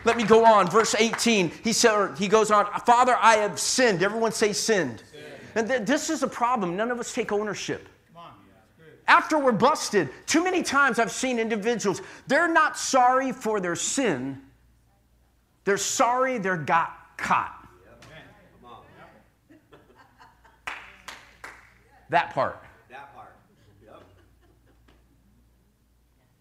Let 0.04 0.18
me 0.18 0.24
go 0.24 0.44
on. 0.44 0.68
Verse 0.68 0.96
18. 0.98 1.52
He 1.64 1.74
said, 1.74 2.18
he 2.18 2.28
goes 2.28 2.50
on, 2.50 2.66
Father, 2.88 3.16
I 3.20 3.36
have 3.36 3.60
sinned. 3.60 4.02
Everyone 4.02 4.32
say 4.32 4.52
sinned. 4.52 5.04
And 5.54 5.68
th- 5.68 5.84
this 5.84 6.10
is 6.10 6.24
a 6.24 6.28
problem. 6.28 6.76
None 6.76 6.90
of 6.90 7.00
us 7.00 7.14
take 7.14 7.32
ownership 7.32 7.88
after 9.08 9.38
we're 9.38 9.52
busted. 9.52 10.10
Too 10.26 10.44
many 10.44 10.64
times 10.64 11.00
I've 11.00 11.12
seen 11.12 11.40
individuals, 11.40 12.02
they're 12.28 12.52
not 12.52 12.78
sorry 12.78 13.32
for 13.32 13.60
their 13.60 13.76
sin, 13.76 14.42
they're 15.64 15.78
sorry 15.78 16.38
they 16.38 16.56
got 16.58 17.18
caught. 17.18 17.54
That 22.10 22.34
part. 22.34 22.64
That 22.90 23.14
part. 23.14 23.36
Yep. 23.84 24.02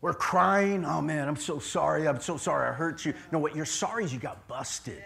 We're 0.00 0.14
crying, 0.14 0.84
oh 0.84 1.02
man, 1.02 1.26
I'm 1.26 1.36
so 1.36 1.58
sorry, 1.58 2.06
I'm 2.06 2.20
so 2.20 2.36
sorry 2.36 2.68
I 2.68 2.72
hurt 2.72 3.04
you. 3.04 3.14
No, 3.32 3.40
what 3.40 3.56
you're 3.56 3.64
sorry 3.64 4.04
is 4.04 4.12
you 4.12 4.20
got 4.20 4.46
busted. 4.46 5.02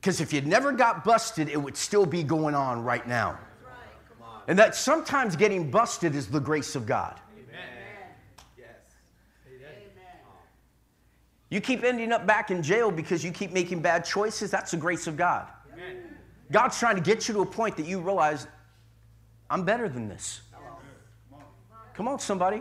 Because 0.00 0.20
if 0.20 0.32
you 0.32 0.40
never 0.42 0.72
got 0.72 1.04
busted, 1.04 1.48
it 1.48 1.56
would 1.56 1.76
still 1.76 2.04
be 2.04 2.22
going 2.22 2.54
on 2.54 2.82
right 2.82 3.06
now. 3.06 3.38
And 4.46 4.58
that 4.58 4.74
sometimes 4.74 5.36
getting 5.36 5.70
busted 5.70 6.14
is 6.14 6.26
the 6.28 6.40
grace 6.40 6.74
of 6.74 6.86
God. 6.86 7.18
You 11.50 11.60
keep 11.60 11.84
ending 11.84 12.10
up 12.10 12.26
back 12.26 12.50
in 12.50 12.64
jail 12.64 12.90
because 12.90 13.22
you 13.22 13.30
keep 13.30 13.52
making 13.52 13.80
bad 13.80 14.04
choices, 14.04 14.50
that's 14.50 14.72
the 14.72 14.76
grace 14.76 15.06
of 15.06 15.16
God. 15.16 15.46
Amen. 15.72 16.16
God's 16.50 16.76
trying 16.80 16.96
to 16.96 17.00
get 17.00 17.28
you 17.28 17.34
to 17.34 17.42
a 17.42 17.46
point 17.46 17.76
that 17.76 17.86
you 17.86 18.00
realize, 18.00 18.48
I'm 19.48 19.64
better 19.64 19.88
than 19.88 20.08
this. 20.08 20.40
Come 21.94 22.08
on, 22.08 22.18
somebody. 22.18 22.60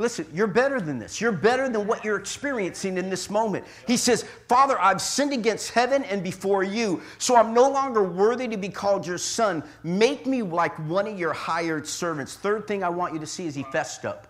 Listen, 0.00 0.26
you're 0.32 0.46
better 0.46 0.80
than 0.80 0.98
this. 0.98 1.20
You're 1.20 1.30
better 1.30 1.68
than 1.68 1.86
what 1.86 2.06
you're 2.06 2.16
experiencing 2.16 2.96
in 2.96 3.10
this 3.10 3.28
moment. 3.28 3.66
He 3.86 3.98
says, 3.98 4.24
Father, 4.48 4.80
I've 4.80 5.02
sinned 5.02 5.34
against 5.34 5.72
heaven 5.72 6.04
and 6.04 6.24
before 6.24 6.62
you, 6.62 7.02
so 7.18 7.36
I'm 7.36 7.52
no 7.52 7.68
longer 7.68 8.02
worthy 8.02 8.48
to 8.48 8.56
be 8.56 8.70
called 8.70 9.06
your 9.06 9.18
son. 9.18 9.62
Make 9.82 10.24
me 10.24 10.40
like 10.40 10.74
one 10.88 11.06
of 11.06 11.18
your 11.18 11.34
hired 11.34 11.86
servants. 11.86 12.34
Third 12.34 12.66
thing 12.66 12.82
I 12.82 12.88
want 12.88 13.12
you 13.12 13.20
to 13.20 13.26
see 13.26 13.46
is 13.46 13.54
he 13.54 13.62
fessed 13.64 14.06
up. 14.06 14.26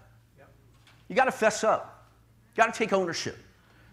You 1.07 1.15
got 1.15 1.27
to 1.27 1.33
fess 1.33 1.63
up, 1.63 2.09
you 2.53 2.65
got 2.65 2.75
to 2.75 2.77
take 2.77 2.93
ownership. 2.93 3.39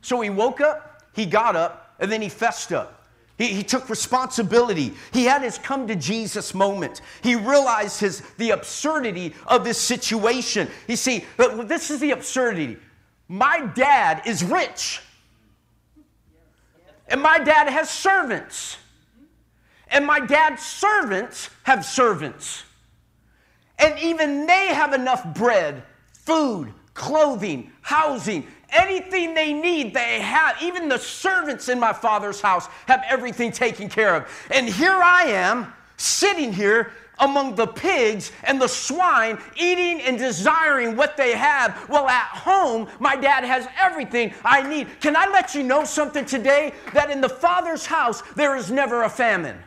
So 0.02 0.20
he 0.22 0.32
woke 0.32 0.62
up, 0.62 1.04
he 1.14 1.28
got 1.28 1.56
up, 1.56 1.94
and 2.00 2.12
then 2.12 2.24
he 2.24 2.30
fessed 2.30 2.74
up. 2.74 3.07
He, 3.38 3.48
he, 3.54 3.64
took 3.64 3.90
responsibility. 3.90 4.94
He 5.12 5.26
had 5.26 5.44
his 5.44 5.60
come 5.60 5.88
to 5.88 5.96
Jesus 5.96 6.56
moment. 6.56 7.02
He 7.22 7.36
realized 7.36 8.00
his, 8.00 8.22
the 8.38 8.50
absurdity 8.52 9.36
of 9.46 9.64
this 9.64 9.80
situation. 9.80 10.68
You 10.88 10.96
see, 10.96 11.24
but 11.38 11.68
this 11.68 11.92
is 11.92 12.00
the 12.00 12.12
absurdity. 12.12 12.78
My 13.28 13.70
dad 13.76 14.24
is 14.26 14.44
rich, 14.44 15.02
and 17.08 17.22
my 17.22 17.38
dad 17.38 17.70
has 17.70 17.90
servants, 17.90 18.78
and 19.90 20.06
my 20.06 20.20
dad's 20.20 20.64
servants 20.66 21.50
have 21.64 21.86
servants. 21.86 22.64
And 23.78 24.00
even 24.00 24.48
they 24.48 24.68
have 24.68 24.94
enough 24.94 25.24
bread, 25.36 25.84
food, 26.14 26.74
clothing, 26.94 27.72
housing, 27.82 28.48
Anything 28.72 29.34
they 29.34 29.54
need, 29.54 29.94
they 29.94 30.20
have. 30.20 30.62
Even 30.62 30.90
the 30.90 31.00
servants 31.00 31.70
in 31.70 31.80
my 31.80 31.94
father's 31.94 32.42
house 32.42 32.68
have 32.88 33.04
everything 33.10 33.52
taken 33.52 33.90
care 33.90 34.16
of. 34.16 34.28
And 34.52 34.68
here 34.68 34.92
I 34.92 35.24
am, 35.24 35.74
sitting 35.98 36.52
here. 36.52 36.92
among 37.20 37.56
the 37.56 37.68
pigs 37.68 38.32
and 38.44 38.62
the 38.62 38.68
swine, 38.68 39.40
eating 39.56 40.02
and 40.02 40.18
desiring 40.18 40.96
what 40.96 41.18
they 41.18 41.32
have. 41.32 41.88
Well, 41.90 42.08
at 42.08 42.28
home, 42.28 42.88
my 43.00 43.16
dad 43.16 43.44
has 43.44 43.68
everything 43.80 44.34
I 44.44 44.62
need. 44.68 44.88
Can 45.02 45.16
I 45.16 45.28
let 45.28 45.56
you 45.56 45.64
know 45.64 45.84
something 45.84 46.26
today? 46.26 46.74
That 46.94 47.10
in 47.10 47.22
the 47.22 47.30
Father's 47.30 47.86
house, 47.86 48.22
there 48.36 48.56
is 48.56 48.72
never 48.72 49.04
a 49.04 49.10
famine. 49.10 49.58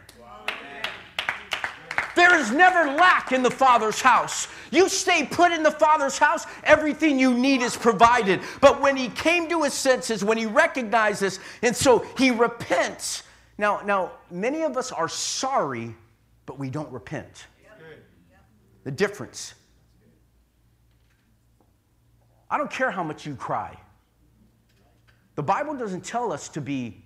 There 2.20 2.38
is 2.38 2.50
never 2.50 2.84
lack 2.96 3.32
in 3.32 3.42
the 3.42 3.50
Father's 3.50 4.02
house. 4.02 4.46
You 4.70 4.90
stay 4.90 5.24
put 5.24 5.52
in 5.52 5.62
the 5.62 5.70
Father's 5.70 6.18
house, 6.18 6.44
everything 6.64 7.18
you 7.18 7.32
need 7.32 7.62
is 7.62 7.76
provided. 7.76 8.42
But 8.60 8.78
when 8.82 8.94
he 8.94 9.08
came 9.08 9.48
to 9.48 9.62
his 9.62 9.72
senses, 9.72 10.22
when 10.22 10.36
he 10.36 10.44
recognized 10.44 11.22
this, 11.22 11.40
and 11.62 11.74
so 11.74 12.04
he 12.18 12.30
repents. 12.30 13.22
Now, 13.56 13.80
now 13.86 14.12
many 14.30 14.62
of 14.62 14.76
us 14.76 14.92
are 14.92 15.08
sorry 15.08 15.94
but 16.50 16.58
we 16.58 16.68
don't 16.68 16.90
repent. 16.90 17.46
The 18.82 18.90
difference. 18.90 19.54
I 22.50 22.58
don't 22.58 22.70
care 22.72 22.90
how 22.90 23.04
much 23.04 23.24
you 23.24 23.36
cry. 23.36 23.78
The 25.36 25.44
Bible 25.44 25.74
doesn't 25.74 26.04
tell 26.04 26.32
us 26.32 26.48
to 26.48 26.60
be 26.60 27.04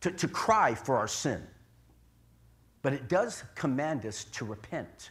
to, 0.00 0.10
to 0.10 0.26
cry 0.26 0.74
for 0.74 0.96
our 0.96 1.06
sin, 1.06 1.46
but 2.82 2.92
it 2.92 3.08
does 3.08 3.44
command 3.54 4.06
us 4.06 4.24
to 4.24 4.44
repent. 4.44 5.10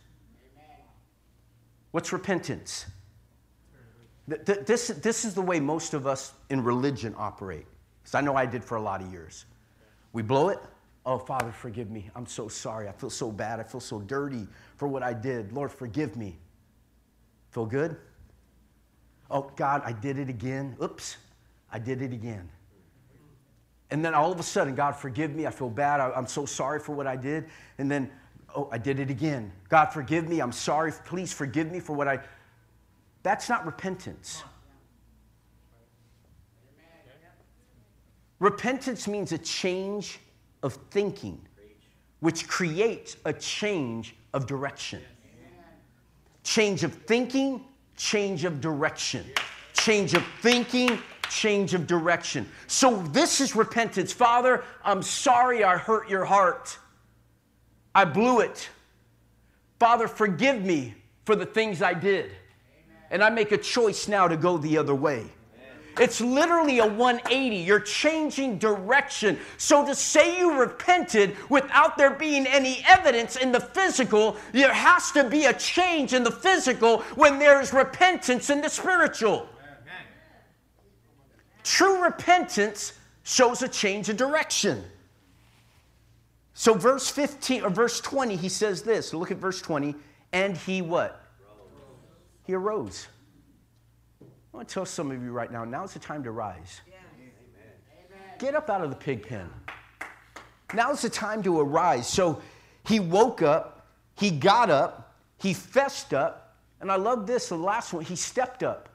What's 1.92 2.12
repentance? 2.14 2.86
This, 4.28 4.88
this 4.88 5.26
is 5.26 5.34
the 5.34 5.42
way 5.42 5.60
most 5.60 5.94
of 5.94 6.06
us 6.06 6.34
in 6.50 6.64
religion 6.64 7.16
operate. 7.18 7.66
Because 8.02 8.16
I 8.16 8.22
know 8.22 8.36
I 8.36 8.46
did 8.46 8.64
for 8.64 8.76
a 8.76 8.82
lot 8.82 9.02
of 9.02 9.12
years. 9.12 9.46
We 10.12 10.22
blow 10.22 10.50
it, 10.50 10.60
Oh, 11.08 11.18
Father, 11.18 11.54
forgive 11.54 11.90
me. 11.90 12.10
I'm 12.18 12.26
so 12.26 12.50
sorry. 12.50 12.90
I 12.90 12.92
feel 12.92 13.10
so 13.10 13.32
bad. 13.32 13.62
I 13.62 13.64
feel 13.64 13.80
so 13.80 14.02
dirty 14.02 14.46
for 14.76 14.90
what 14.90 15.04
I 15.04 15.14
did. 15.14 15.54
Lord, 15.54 15.72
forgive 15.72 16.18
me. 16.18 16.38
Feel 17.52 17.66
good? 17.66 17.96
Oh, 19.32 19.50
God, 19.56 19.84
I 19.86 19.94
did 19.94 20.20
it 20.20 20.28
again. 20.28 20.76
Oops, 20.84 21.16
I 21.72 21.80
did 21.80 22.02
it 22.02 22.12
again. 22.12 22.50
And 23.90 24.04
then 24.04 24.14
all 24.14 24.32
of 24.32 24.40
a 24.40 24.44
sudden, 24.44 24.76
God, 24.76 24.96
forgive 24.96 25.34
me. 25.34 25.48
I 25.48 25.52
feel 25.52 25.70
bad. 25.70 26.00
I, 26.00 26.18
am 26.18 26.28
so 26.28 26.46
sorry 26.46 26.80
for 26.80 26.94
what 26.94 27.08
I 27.08 27.16
did. 27.16 27.46
And 27.78 27.90
then, 27.90 28.12
oh, 28.56 28.68
I 28.72 28.78
did 28.78 29.00
it 29.00 29.10
again. 29.10 29.52
God, 29.70 29.88
forgive 29.88 30.28
me. 30.28 30.42
I'm 30.42 30.52
sorry. 30.52 30.92
Please 31.06 31.32
forgive 31.32 31.72
me 31.72 31.80
for 31.80 31.96
what 31.96 32.08
I. 32.08 32.20
That's 33.24 33.48
not 33.48 33.66
repentance. 33.66 34.44
Repentance 38.40 39.08
means 39.08 39.32
a 39.32 39.38
change 39.38 40.20
of 40.62 40.74
thinking, 40.92 41.42
which 42.20 42.48
creates 42.48 43.18
a 43.26 43.34
change 43.34 44.16
of 44.34 44.46
direction. 44.46 45.02
Change 46.44 46.84
of 46.84 46.94
thinking, 46.94 47.66
change 47.96 48.44
of 48.44 48.62
direction. 48.62 49.26
Change 49.74 50.14
of 50.14 50.24
thinking, 50.42 51.00
change 51.30 51.74
of 51.74 51.88
direction. 51.88 52.50
So, 52.68 53.02
this 53.12 53.42
is 53.42 53.56
repentance. 53.56 54.12
Father, 54.12 54.64
I'm 54.84 55.02
sorry 55.02 55.64
I 55.64 55.78
hurt 55.78 56.10
your 56.10 56.26
heart. 56.26 56.78
I 57.94 58.06
blew 58.06 58.42
it. 58.42 58.70
Father, 59.80 60.08
forgive 60.08 60.62
me 60.62 60.96
for 61.26 61.36
the 61.36 61.46
things 61.46 61.82
I 61.82 61.94
did. 61.94 62.32
And 63.10 63.24
I 63.24 63.30
make 63.30 63.52
a 63.52 63.58
choice 63.58 64.08
now 64.08 64.28
to 64.28 64.38
go 64.38 64.58
the 64.58 64.78
other 64.78 64.96
way. 64.96 65.26
It's 66.00 66.22
literally 66.22 66.80
a 66.80 66.86
180. 66.86 67.56
You're 67.56 67.80
changing 67.80 68.60
direction. 68.60 69.40
So 69.58 69.86
to 69.86 69.96
say 69.96 70.40
you 70.40 70.60
repented 70.60 71.36
without 71.50 71.98
there 71.98 72.12
being 72.12 72.46
any 72.46 72.84
evidence 72.88 73.36
in 73.36 73.52
the 73.52 73.60
physical, 73.60 74.38
there 74.52 74.74
has 74.74 75.12
to 75.14 75.28
be 75.28 75.46
a 75.46 75.54
change 75.54 76.14
in 76.14 76.24
the 76.24 76.32
physical 76.32 77.00
when 77.16 77.40
there's 77.40 77.74
repentance 77.74 78.50
in 78.50 78.62
the 78.62 78.70
spiritual. 78.70 79.50
True 81.68 82.02
repentance 82.02 82.94
shows 83.24 83.62
a 83.62 83.68
change 83.68 84.08
of 84.08 84.16
direction. 84.16 84.86
So 86.54 86.74
verse 86.74 87.10
15 87.10 87.64
or 87.64 87.70
verse 87.70 88.00
20 88.00 88.38
he 88.38 88.48
says 88.48 88.84
this. 88.84 89.14
Look 89.14 89.32
at 89.32 89.38
verse 89.38 89.62
20 89.62 89.94
and 90.32 90.56
he 90.56 90.82
what? 90.82 91.22
He 92.46 92.54
arose. 92.54 93.10
I 94.22 94.26
want 94.56 94.70
to 94.70 94.74
tell 94.74 94.86
some 94.86 95.12
of 95.12 95.22
you 95.22 95.32
right 95.32 95.52
now 95.52 95.66
now's 95.66 95.94
the 95.94 96.00
time 96.00 96.24
to 96.24 96.32
rise. 96.32 96.80
Get 98.40 98.56
up 98.56 98.70
out 98.70 98.82
of 98.82 98.90
the 98.90 98.96
pig 98.96 99.28
pen. 99.28 99.50
Now's 100.74 101.02
the 101.02 101.10
time 101.10 101.44
to 101.44 101.60
arise. 101.60 102.08
So 102.08 102.42
he 102.88 103.02
woke 103.02 103.42
up, 103.42 103.90
he 104.16 104.32
got 104.32 104.70
up, 104.70 105.16
he 105.38 105.54
fessed 105.54 106.14
up, 106.14 106.56
and 106.80 106.90
I 106.90 106.96
love 106.96 107.28
this, 107.28 107.50
the 107.50 107.58
last 107.58 107.92
one, 107.92 108.06
he 108.06 108.16
stepped 108.16 108.64
up. 108.64 108.88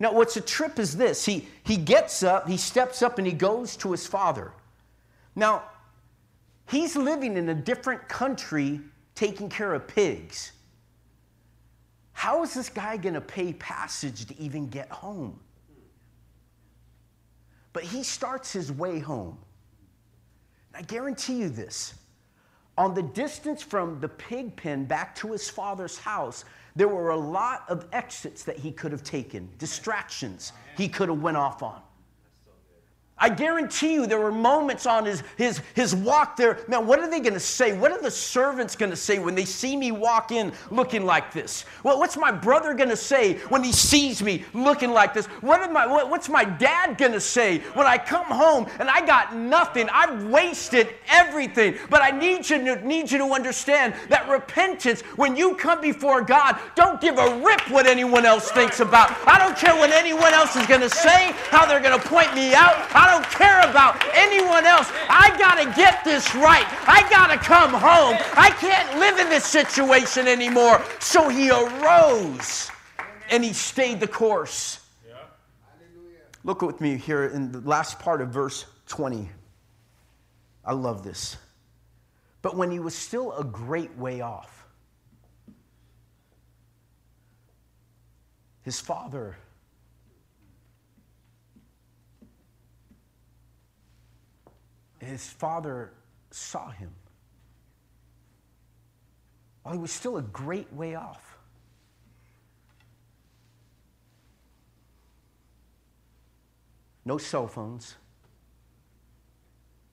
Now, 0.00 0.12
what's 0.12 0.36
a 0.36 0.40
trip 0.40 0.78
is 0.78 0.96
this 0.96 1.24
he, 1.24 1.48
he 1.64 1.76
gets 1.76 2.22
up, 2.22 2.48
he 2.48 2.56
steps 2.56 3.02
up, 3.02 3.18
and 3.18 3.26
he 3.26 3.32
goes 3.32 3.76
to 3.78 3.90
his 3.90 4.06
father. 4.06 4.52
Now, 5.34 5.64
he's 6.68 6.96
living 6.96 7.36
in 7.36 7.48
a 7.48 7.54
different 7.54 8.08
country 8.08 8.80
taking 9.14 9.48
care 9.48 9.74
of 9.74 9.88
pigs. 9.88 10.52
How 12.12 12.42
is 12.42 12.54
this 12.54 12.68
guy 12.68 12.96
going 12.96 13.14
to 13.14 13.20
pay 13.20 13.52
passage 13.52 14.26
to 14.26 14.40
even 14.40 14.68
get 14.68 14.90
home? 14.90 15.38
But 17.72 17.84
he 17.84 18.02
starts 18.02 18.52
his 18.52 18.72
way 18.72 18.98
home. 18.98 19.38
I 20.74 20.82
guarantee 20.82 21.40
you 21.40 21.48
this 21.48 21.94
on 22.76 22.94
the 22.94 23.02
distance 23.02 23.60
from 23.60 23.98
the 24.00 24.08
pig 24.08 24.54
pen 24.56 24.84
back 24.84 25.14
to 25.16 25.32
his 25.32 25.50
father's 25.50 25.98
house, 25.98 26.44
there 26.76 26.88
were 26.88 27.10
a 27.10 27.16
lot 27.16 27.64
of 27.68 27.86
exits 27.92 28.44
that 28.44 28.56
he 28.56 28.70
could 28.70 28.92
have 28.92 29.02
taken, 29.02 29.48
distractions 29.58 30.52
he 30.76 30.88
could 30.88 31.08
have 31.08 31.22
went 31.22 31.36
off 31.36 31.62
on. 31.62 31.80
I 33.20 33.28
guarantee 33.28 33.94
you 33.94 34.06
there 34.06 34.20
were 34.20 34.30
moments 34.30 34.86
on 34.86 35.04
his, 35.04 35.22
his, 35.36 35.60
his 35.74 35.94
walk 35.94 36.36
there. 36.36 36.60
Man, 36.68 36.86
what 36.86 37.00
are 37.00 37.10
they 37.10 37.20
going 37.20 37.34
to 37.34 37.40
say? 37.40 37.76
What 37.76 37.90
are 37.90 38.00
the 38.00 38.10
servants 38.10 38.76
going 38.76 38.90
to 38.90 38.96
say 38.96 39.18
when 39.18 39.34
they 39.34 39.44
see 39.44 39.76
me 39.76 39.90
walk 39.90 40.30
in 40.30 40.52
looking 40.70 41.04
like 41.04 41.32
this? 41.32 41.64
Well, 41.82 41.98
what's 41.98 42.16
my 42.16 42.30
brother 42.30 42.74
going 42.74 42.90
to 42.90 42.96
say 42.96 43.38
when 43.48 43.64
he 43.64 43.72
sees 43.72 44.22
me 44.22 44.44
looking 44.54 44.90
like 44.90 45.14
this? 45.14 45.26
What 45.40 45.60
am 45.60 45.76
I, 45.76 45.86
what, 45.86 46.10
what's 46.10 46.28
my 46.28 46.44
dad 46.44 46.96
going 46.96 47.12
to 47.12 47.20
say 47.20 47.58
when 47.74 47.86
I 47.86 47.98
come 47.98 48.26
home 48.26 48.66
and 48.78 48.88
I 48.88 49.04
got 49.04 49.34
nothing? 49.34 49.88
I've 49.92 50.26
wasted 50.26 50.88
everything. 51.08 51.76
But 51.90 52.02
I 52.02 52.10
need 52.10 52.48
you, 52.48 52.64
to, 52.64 52.86
need 52.86 53.10
you 53.10 53.18
to 53.18 53.24
understand 53.24 53.94
that 54.10 54.28
repentance, 54.28 55.00
when 55.16 55.36
you 55.36 55.56
come 55.56 55.80
before 55.80 56.22
God, 56.22 56.58
don't 56.76 57.00
give 57.00 57.18
a 57.18 57.40
rip 57.44 57.68
what 57.70 57.86
anyone 57.86 58.24
else 58.24 58.50
thinks 58.52 58.80
about. 58.80 59.10
I 59.26 59.38
don't 59.38 59.56
care 59.56 59.74
what 59.74 59.90
anyone 59.90 60.32
else 60.32 60.54
is 60.54 60.66
going 60.66 60.82
to 60.82 60.90
say, 60.90 61.32
how 61.50 61.66
they're 61.66 61.80
going 61.80 61.98
to 61.98 62.08
point 62.08 62.32
me 62.34 62.54
out. 62.54 62.76
I 62.94 63.07
I 63.08 63.12
don't 63.12 63.30
care 63.30 63.60
about 63.70 64.04
anyone 64.12 64.66
else. 64.66 64.90
I 65.08 65.34
got 65.38 65.54
to 65.54 65.74
get 65.74 66.04
this 66.04 66.34
right. 66.34 66.66
I 66.86 67.08
got 67.08 67.28
to 67.28 67.38
come 67.38 67.70
home. 67.70 68.18
I 68.36 68.50
can't 68.60 68.98
live 68.98 69.18
in 69.18 69.30
this 69.30 69.46
situation 69.46 70.28
anymore. 70.28 70.84
So 71.00 71.30
he 71.30 71.50
arose 71.50 72.70
and 73.30 73.42
he 73.42 73.54
stayed 73.54 74.00
the 74.00 74.08
course. 74.08 74.80
Look 76.44 76.60
with 76.60 76.82
me 76.82 76.98
here 76.98 77.24
in 77.24 77.50
the 77.50 77.60
last 77.60 77.98
part 77.98 78.20
of 78.20 78.28
verse 78.28 78.66
20. 78.88 79.26
I 80.66 80.74
love 80.74 81.02
this. 81.02 81.38
But 82.42 82.56
when 82.56 82.70
he 82.70 82.78
was 82.78 82.94
still 82.94 83.32
a 83.32 83.44
great 83.44 83.96
way 83.96 84.20
off, 84.20 84.66
his 88.62 88.78
father 88.78 89.36
his 94.98 95.28
father 95.28 95.92
saw 96.30 96.70
him 96.70 96.90
while 99.62 99.74
he 99.74 99.80
was 99.80 99.92
still 99.92 100.16
a 100.16 100.22
great 100.22 100.72
way 100.72 100.94
off. 100.94 101.36
No 107.04 107.18
cell 107.18 107.46
phones, 107.46 107.94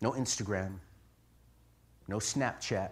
no 0.02 0.12
Instagram, 0.12 0.80
no 2.08 2.18
Snapchat, 2.18 2.92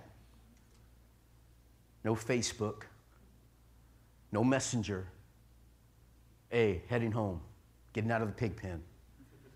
no 2.03 2.15
Facebook, 2.15 2.83
no 4.31 4.43
Messenger. 4.43 5.07
Hey, 6.49 6.83
heading 6.87 7.11
home, 7.11 7.41
getting 7.93 8.11
out 8.11 8.21
of 8.21 8.27
the 8.27 8.33
pig 8.33 8.55
pen. 8.55 8.81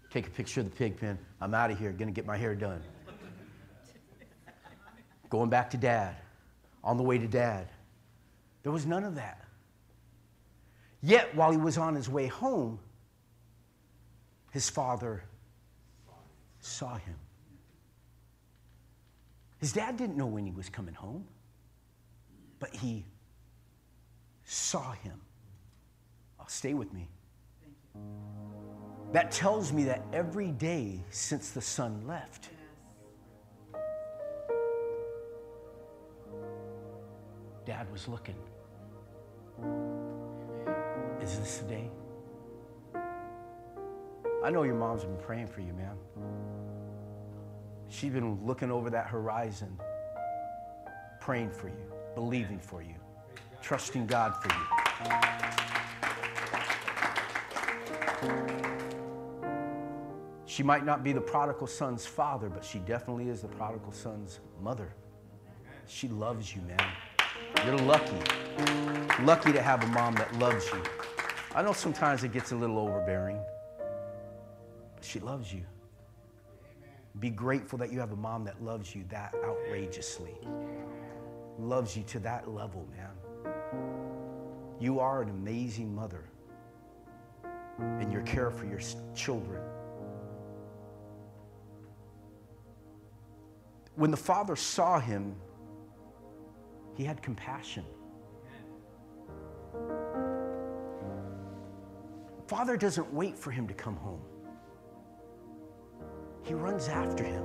Take 0.09 0.27
a 0.27 0.31
picture 0.31 0.61
of 0.61 0.69
the 0.69 0.75
pig 0.75 0.97
pen. 0.97 1.17
I'm 1.39 1.53
out 1.53 1.71
of 1.71 1.79
here, 1.79 1.91
gonna 1.91 2.11
get 2.11 2.25
my 2.25 2.37
hair 2.37 2.55
done. 2.55 2.81
Going 5.29 5.49
back 5.49 5.69
to 5.71 5.77
dad, 5.77 6.15
on 6.83 6.97
the 6.97 7.03
way 7.03 7.17
to 7.17 7.27
dad. 7.27 7.67
There 8.63 8.71
was 8.71 8.85
none 8.85 9.03
of 9.03 9.15
that. 9.15 9.45
Yet, 11.01 11.35
while 11.35 11.51
he 11.51 11.57
was 11.57 11.77
on 11.77 11.95
his 11.95 12.09
way 12.09 12.27
home, 12.27 12.79
his 14.51 14.69
father 14.69 15.23
saw 16.59 16.95
him. 16.95 17.15
His 19.59 19.73
dad 19.73 19.97
didn't 19.97 20.17
know 20.17 20.25
when 20.25 20.45
he 20.45 20.51
was 20.51 20.69
coming 20.69 20.93
home, 20.93 21.25
but 22.59 22.75
he 22.75 23.05
saw 24.43 24.93
him. 24.93 25.21
Stay 26.49 26.73
with 26.73 26.93
me. 26.93 27.09
That 29.13 29.31
tells 29.31 29.71
me 29.71 29.85
that 29.85 30.01
every 30.11 30.51
day 30.51 30.99
since 31.09 31.51
the 31.51 31.61
son 31.61 32.05
left, 32.05 32.49
dad 37.65 37.91
was 37.91 38.07
looking. 38.07 38.35
Is 41.21 41.39
this 41.39 41.57
the 41.59 41.67
day? 41.67 41.89
I 44.43 44.49
know 44.49 44.63
your 44.63 44.75
mom's 44.75 45.03
been 45.03 45.17
praying 45.17 45.47
for 45.47 45.61
you, 45.61 45.73
man. 45.73 45.97
She's 47.89 48.11
been 48.11 48.45
looking 48.45 48.71
over 48.71 48.89
that 48.89 49.07
horizon, 49.07 49.77
praying 51.19 51.51
for 51.51 51.69
you, 51.69 51.91
believing 52.13 52.59
for 52.59 52.81
you, 52.81 52.95
trusting 53.61 54.05
God 54.05 54.35
for 54.41 54.49
you. 54.49 55.76
She 60.57 60.63
might 60.63 60.83
not 60.83 61.03
be 61.03 61.13
the 61.13 61.21
prodigal 61.21 61.67
son's 61.67 62.07
father, 62.07 62.49
but 62.49 62.65
she 62.65 62.79
definitely 62.79 63.29
is 63.29 63.41
the 63.41 63.47
prodigal 63.47 63.91
son's 63.91 64.39
mother. 64.59 64.91
She 65.85 66.07
loves 66.07 66.55
you, 66.55 66.63
man. 66.63 66.81
You're 67.63 67.77
lucky. 67.77 68.17
Lucky 69.21 69.53
to 69.53 69.61
have 69.61 69.83
a 69.83 69.87
mom 69.89 70.15
that 70.15 70.33
loves 70.39 70.65
you. 70.73 70.81
I 71.53 71.61
know 71.61 71.73
sometimes 71.73 72.23
it 72.23 72.31
gets 72.31 72.53
a 72.53 72.55
little 72.55 72.79
overbearing, 72.79 73.39
but 74.95 75.05
she 75.05 75.19
loves 75.19 75.53
you. 75.53 75.61
Be 77.19 77.29
grateful 77.29 77.77
that 77.77 77.93
you 77.93 77.99
have 77.99 78.11
a 78.11 78.15
mom 78.15 78.43
that 78.45 78.59
loves 78.59 78.95
you 78.95 79.03
that 79.09 79.35
outrageously. 79.45 80.33
Loves 81.59 81.95
you 81.95 82.01
to 82.05 82.19
that 82.21 82.49
level, 82.49 82.87
man. 82.97 83.53
You 84.79 84.99
are 85.01 85.21
an 85.21 85.29
amazing 85.29 85.93
mother 85.93 86.23
in 88.01 88.09
your 88.11 88.23
care 88.23 88.49
for 88.49 88.65
your 88.65 88.79
children. 89.13 89.61
When 93.97 94.11
the 94.11 94.17
father 94.17 94.55
saw 94.55 94.99
him, 94.99 95.35
he 96.93 97.03
had 97.03 97.19
compassion. 97.23 97.83
Father 102.45 102.77
doesn't 102.77 103.11
wait 103.11 103.35
for 103.35 103.49
him 103.49 103.67
to 103.67 103.73
come 103.73 103.95
home. 103.95 104.21
He 106.43 106.53
runs 106.53 106.87
after 106.89 107.23
him. 107.23 107.43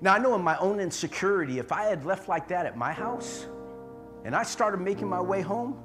Now, 0.00 0.14
I 0.14 0.18
know 0.18 0.36
in 0.36 0.42
my 0.42 0.56
own 0.58 0.78
insecurity, 0.78 1.58
if 1.58 1.72
I 1.72 1.86
had 1.86 2.04
left 2.04 2.28
like 2.28 2.46
that 2.48 2.66
at 2.66 2.76
my 2.76 2.92
house 2.92 3.48
and 4.24 4.36
I 4.36 4.44
started 4.44 4.80
making 4.80 5.08
my 5.08 5.20
way 5.20 5.42
home 5.42 5.76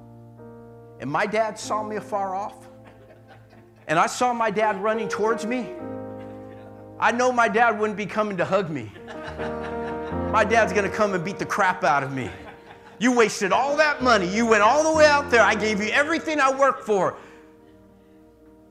and 1.00 1.10
my 1.10 1.26
dad 1.26 1.58
saw 1.58 1.82
me 1.82 1.96
afar 1.96 2.36
off 2.36 2.70
and 3.88 3.98
I 3.98 4.06
saw 4.06 4.34
my 4.34 4.52
dad 4.52 4.84
running 4.84 5.10
towards 5.10 5.48
me, 5.48 5.72
I 7.00 7.12
know 7.12 7.32
my 7.32 7.48
dad 7.48 7.80
wouldn't 7.80 7.98
be 7.98 8.06
coming 8.06 8.38
to 8.38 8.46
hug 8.46 8.70
me. 8.70 8.92
My 10.32 10.44
dad's 10.44 10.74
gonna 10.74 10.90
come 10.90 11.14
and 11.14 11.24
beat 11.24 11.38
the 11.38 11.46
crap 11.46 11.84
out 11.84 12.04
of 12.04 12.12
me. 12.12 12.30
You 13.00 13.12
wasted 13.12 13.52
all 13.52 13.78
that 13.78 14.02
money. 14.02 14.28
You 14.28 14.48
went 14.48 14.64
all 14.64 14.84
the 14.92 14.98
way 14.98 15.06
out 15.06 15.30
there. 15.30 15.42
I 15.42 15.54
gave 15.54 15.82
you 15.82 15.90
everything 15.90 16.40
I 16.40 16.52
worked 16.52 16.84
for. 16.84 17.16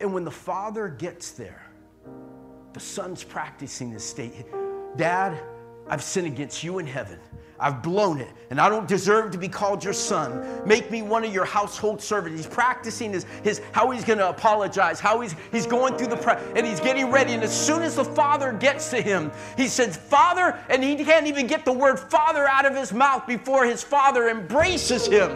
And 0.01 0.13
when 0.13 0.25
the 0.25 0.31
father 0.31 0.89
gets 0.89 1.31
there, 1.31 1.65
the 2.73 2.81
son's 2.81 3.23
practicing 3.23 3.93
this 3.93 4.05
state. 4.05 4.47
Dad, 4.97 5.41
I've 5.89 6.03
sinned 6.03 6.27
against 6.27 6.65
you 6.65 6.79
in 6.79 6.87
heaven. 6.87 7.21
I've 7.59 7.83
blown 7.83 8.21
it, 8.21 8.29
and 8.51 8.61
I 8.61 8.69
don't 8.69 8.87
deserve 8.87 9.31
to 9.33 9.39
be 9.39 9.49
called 9.49 9.83
your 9.83 9.93
son. 9.93 10.67
Make 10.67 10.91
me 10.91 11.03
one 11.03 11.25
of 11.25 11.33
your 11.33 11.45
household 11.45 12.03
servants. 12.03 12.39
He's 12.39 12.53
practicing 12.53 13.13
his, 13.13 13.25
his 13.43 13.61
how 13.73 13.91
he's 13.91 14.05
going 14.05 14.19
to 14.19 14.29
apologize, 14.29 15.01
how 15.01 15.21
he's, 15.21 15.35
he's 15.53 15.67
going 15.67 15.97
through 15.97 16.09
the, 16.09 16.39
and 16.55 16.67
he's 16.67 16.81
getting 16.81 17.11
ready. 17.11 17.33
And 17.33 17.43
as 17.43 17.67
soon 17.67 17.83
as 17.83 17.97
the 17.97 18.05
father 18.05 18.53
gets 18.53 18.91
to 18.91 19.01
him, 19.01 19.33
he 19.57 19.69
says, 19.69 19.97
Father, 19.97 20.59
and 20.69 20.83
he 20.85 20.97
can't 21.05 21.27
even 21.27 21.47
get 21.47 21.65
the 21.65 21.73
word 21.73 21.99
father 21.99 22.47
out 22.47 22.67
of 22.67 22.75
his 22.75 22.93
mouth 22.93 23.27
before 23.27 23.65
his 23.65 23.83
father 23.83 24.29
embraces 24.29 25.07
him. 25.07 25.31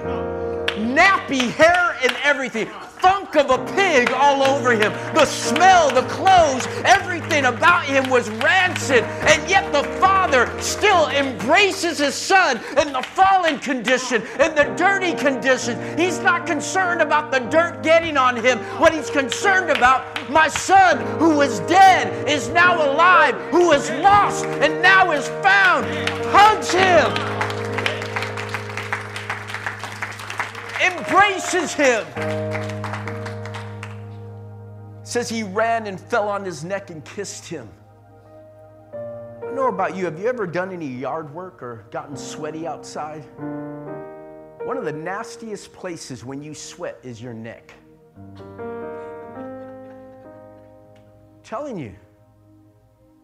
Nappy 0.94 1.50
hair 1.50 1.96
and 2.02 2.16
everything 2.22 2.68
funk 3.00 3.36
of 3.36 3.50
a 3.50 3.58
pig 3.72 4.10
all 4.12 4.42
over 4.42 4.72
him. 4.72 4.92
The 5.14 5.24
smell, 5.24 5.90
the 5.90 6.06
clothes, 6.08 6.66
everything 6.84 7.46
about 7.46 7.84
him 7.84 8.08
was 8.10 8.28
rancid. 8.30 9.04
And 9.04 9.48
yet 9.48 9.72
the 9.72 9.84
father 9.98 10.50
still 10.60 11.08
embraces 11.08 11.98
his 11.98 12.14
son 12.14 12.58
in 12.78 12.92
the 12.92 13.02
fallen 13.02 13.58
condition, 13.58 14.22
in 14.38 14.54
the 14.54 14.72
dirty 14.76 15.14
condition. 15.14 15.98
He's 15.98 16.18
not 16.20 16.46
concerned 16.46 17.00
about 17.00 17.30
the 17.30 17.40
dirt 17.40 17.82
getting 17.82 18.16
on 18.16 18.36
him. 18.36 18.58
What 18.78 18.92
he's 18.92 19.10
concerned 19.10 19.70
about, 19.70 20.30
my 20.30 20.48
son 20.48 20.98
who 21.18 21.36
was 21.36 21.60
dead 21.60 22.28
is 22.28 22.48
now 22.48 22.92
alive, 22.92 23.34
who 23.50 23.68
was 23.68 23.90
lost 23.90 24.44
and 24.44 24.82
now 24.82 25.12
is 25.12 25.26
found, 25.42 25.86
hugs 26.30 26.70
him. 26.70 27.10
Embraces 30.82 31.74
him 31.74 32.79
says 35.10 35.28
he 35.28 35.42
ran 35.42 35.88
and 35.88 35.98
fell 35.98 36.28
on 36.28 36.44
his 36.44 36.62
neck 36.62 36.90
and 36.90 37.04
kissed 37.04 37.44
him. 37.44 37.68
I 38.92 39.40
don't 39.40 39.56
know 39.56 39.66
about 39.66 39.96
you. 39.96 40.04
Have 40.04 40.20
you 40.20 40.28
ever 40.28 40.46
done 40.46 40.70
any 40.70 40.86
yard 40.86 41.34
work 41.34 41.64
or 41.64 41.84
gotten 41.90 42.16
sweaty 42.16 42.64
outside? 42.64 43.24
One 44.64 44.76
of 44.76 44.84
the 44.84 44.92
nastiest 44.92 45.72
places 45.72 46.24
when 46.24 46.44
you 46.44 46.54
sweat 46.54 46.96
is 47.02 47.20
your 47.20 47.34
neck. 47.34 47.72
telling 51.42 51.76
you, 51.76 51.92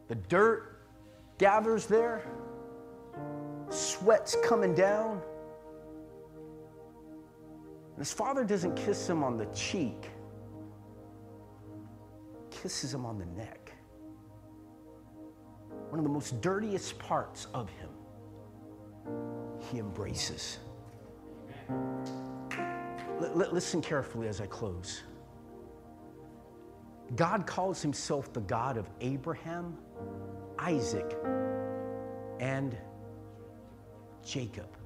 the 0.08 0.16
dirt 0.16 0.80
gathers 1.38 1.86
there, 1.86 2.26
sweat's 3.70 4.36
coming 4.42 4.74
down. 4.74 5.22
And 7.90 7.98
his 7.98 8.12
father 8.12 8.42
doesn't 8.42 8.74
kiss 8.74 9.08
him 9.08 9.22
on 9.22 9.38
the 9.38 9.46
cheek 9.46 10.10
kisses 12.62 12.92
him 12.94 13.04
on 13.04 13.18
the 13.18 13.26
neck. 13.26 13.72
One 15.90 15.98
of 15.98 16.04
the 16.04 16.10
most 16.10 16.40
dirtiest 16.40 16.98
parts 16.98 17.46
of 17.54 17.68
him, 17.70 17.90
he 19.70 19.78
embraces. 19.78 20.58
L- 21.68 23.48
listen 23.52 23.80
carefully 23.80 24.28
as 24.28 24.40
I 24.40 24.46
close. 24.46 25.02
God 27.14 27.46
calls 27.46 27.80
himself 27.82 28.32
the 28.32 28.40
God 28.40 28.76
of 28.76 28.90
Abraham, 29.00 29.76
Isaac, 30.58 31.16
and 32.40 32.76
Jacob. 34.24 34.76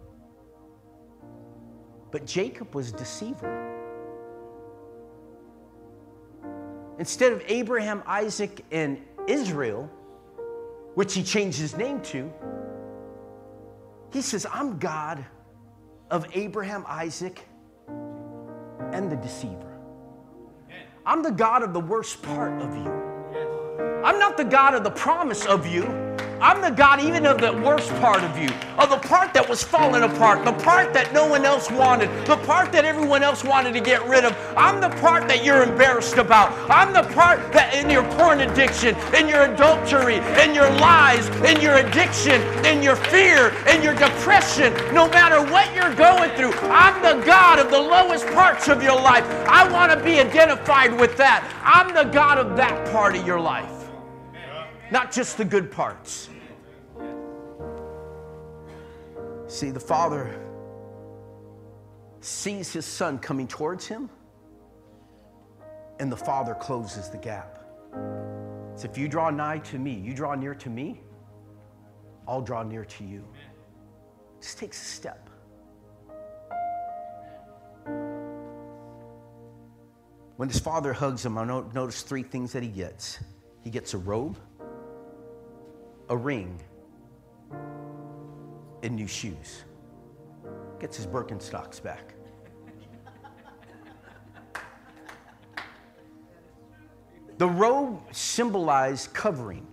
But 2.10 2.26
Jacob 2.26 2.74
was 2.74 2.90
a 2.90 2.96
deceiver. 2.96 3.69
Instead 7.00 7.32
of 7.32 7.42
Abraham, 7.48 8.02
Isaac, 8.06 8.62
and 8.70 9.02
Israel, 9.26 9.90
which 10.96 11.14
he 11.14 11.22
changed 11.22 11.58
his 11.58 11.74
name 11.74 12.02
to, 12.02 12.30
he 14.12 14.20
says, 14.20 14.46
I'm 14.52 14.78
God 14.78 15.24
of 16.10 16.26
Abraham, 16.34 16.84
Isaac, 16.86 17.46
and 17.88 19.10
the 19.10 19.16
deceiver. 19.16 19.78
I'm 21.06 21.22
the 21.22 21.30
God 21.30 21.62
of 21.62 21.72
the 21.72 21.80
worst 21.80 22.20
part 22.22 22.60
of 22.60 22.76
you. 22.76 22.92
I'm 24.04 24.18
not 24.18 24.36
the 24.36 24.44
God 24.44 24.74
of 24.74 24.84
the 24.84 24.90
promise 24.90 25.46
of 25.46 25.66
you. 25.66 25.84
I'm 26.40 26.62
the 26.62 26.70
God 26.70 27.00
even 27.02 27.26
of 27.26 27.38
the 27.38 27.52
worst 27.52 27.90
part 27.96 28.24
of 28.24 28.38
you, 28.38 28.48
of 28.78 28.88
the 28.88 28.96
part 28.96 29.34
that 29.34 29.46
was 29.46 29.62
falling 29.62 30.04
apart, 30.04 30.42
the 30.46 30.54
part 30.64 30.94
that 30.94 31.12
no 31.12 31.26
one 31.26 31.44
else 31.44 31.70
wanted, 31.70 32.08
the 32.26 32.38
part 32.38 32.72
that 32.72 32.86
everyone 32.86 33.22
else 33.22 33.44
wanted 33.44 33.74
to 33.74 33.80
get 33.80 34.02
rid 34.08 34.24
of. 34.24 34.34
I'm 34.56 34.80
the 34.80 34.88
part 35.00 35.28
that 35.28 35.44
you're 35.44 35.62
embarrassed 35.62 36.16
about. 36.16 36.52
I'm 36.70 36.94
the 36.94 37.02
part 37.12 37.52
that 37.52 37.74
in 37.74 37.90
your 37.90 38.04
porn 38.14 38.40
addiction, 38.40 38.96
in 39.14 39.28
your 39.28 39.52
adultery, 39.52 40.16
in 40.42 40.54
your 40.54 40.70
lies, 40.80 41.28
in 41.44 41.60
your 41.60 41.74
addiction, 41.74 42.40
in 42.64 42.82
your 42.82 42.96
fear, 42.96 43.52
in 43.68 43.82
your 43.82 43.94
depression, 43.94 44.72
no 44.94 45.10
matter 45.10 45.42
what 45.52 45.74
you're 45.74 45.94
going 45.94 46.30
through, 46.36 46.52
I'm 46.70 47.02
the 47.02 47.22
God 47.26 47.58
of 47.58 47.70
the 47.70 47.78
lowest 47.78 48.26
parts 48.28 48.68
of 48.68 48.82
your 48.82 48.96
life. 48.96 49.24
I 49.46 49.70
want 49.70 49.92
to 49.92 50.02
be 50.02 50.18
identified 50.18 50.98
with 50.98 51.18
that. 51.18 51.44
I'm 51.62 51.92
the 51.92 52.10
God 52.10 52.38
of 52.38 52.56
that 52.56 52.90
part 52.92 53.14
of 53.14 53.26
your 53.26 53.40
life 53.40 53.79
not 54.90 55.12
just 55.12 55.38
the 55.38 55.44
good 55.44 55.70
parts. 55.70 56.28
See, 59.46 59.70
the 59.70 59.80
father 59.80 60.40
sees 62.20 62.72
his 62.72 62.84
son 62.84 63.18
coming 63.18 63.48
towards 63.48 63.86
him, 63.86 64.10
and 65.98 66.10
the 66.10 66.16
father 66.16 66.54
closes 66.54 67.08
the 67.08 67.18
gap. 67.18 67.64
So 68.74 68.88
if 68.88 68.96
you 68.96 69.08
draw 69.08 69.30
nigh 69.30 69.58
to 69.58 69.78
me, 69.78 69.92
you 69.92 70.14
draw 70.14 70.34
near 70.34 70.54
to 70.54 70.70
me, 70.70 71.00
I'll 72.26 72.42
draw 72.42 72.62
near 72.62 72.84
to 72.84 73.04
you. 73.04 73.24
Just 74.40 74.58
takes 74.58 74.80
a 74.80 74.84
step. 74.84 75.28
When 80.36 80.48
his 80.48 80.60
father 80.60 80.92
hugs 80.92 81.26
him, 81.26 81.36
I 81.36 81.44
notice 81.44 82.02
three 82.02 82.22
things 82.22 82.52
that 82.52 82.62
he 82.62 82.70
gets 82.70 83.18
he 83.62 83.68
gets 83.68 83.92
a 83.92 83.98
robe, 83.98 84.38
a 86.10 86.16
ring, 86.16 86.60
and 88.82 88.96
new 88.96 89.06
shoes. 89.06 89.64
Gets 90.80 90.96
his 90.96 91.06
Birkenstocks 91.06 91.80
back. 91.82 92.14
The 97.38 97.46
robe 97.48 98.00
symbolized 98.10 99.14
covering. 99.14 99.66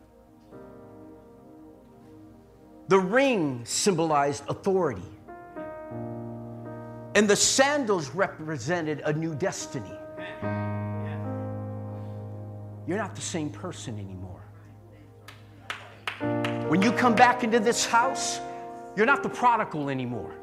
The 2.87 2.99
ring 2.99 3.65
symbolized 3.65 4.43
authority. 4.47 5.01
And 7.15 7.27
the 7.27 7.35
sandals 7.35 8.11
represented 8.11 9.01
a 9.05 9.11
new 9.11 9.33
destiny. 9.33 9.97
You're 12.85 12.97
not 12.97 13.15
the 13.15 13.21
same 13.21 13.49
person 13.49 13.99
anymore. 13.99 14.26
When 16.67 16.81
you 16.81 16.91
come 16.91 17.15
back 17.15 17.45
into 17.45 17.61
this 17.61 17.85
house, 17.85 18.41
you're 18.97 19.05
not 19.05 19.23
the 19.23 19.29
prodigal 19.29 19.89
anymore. 19.89 20.33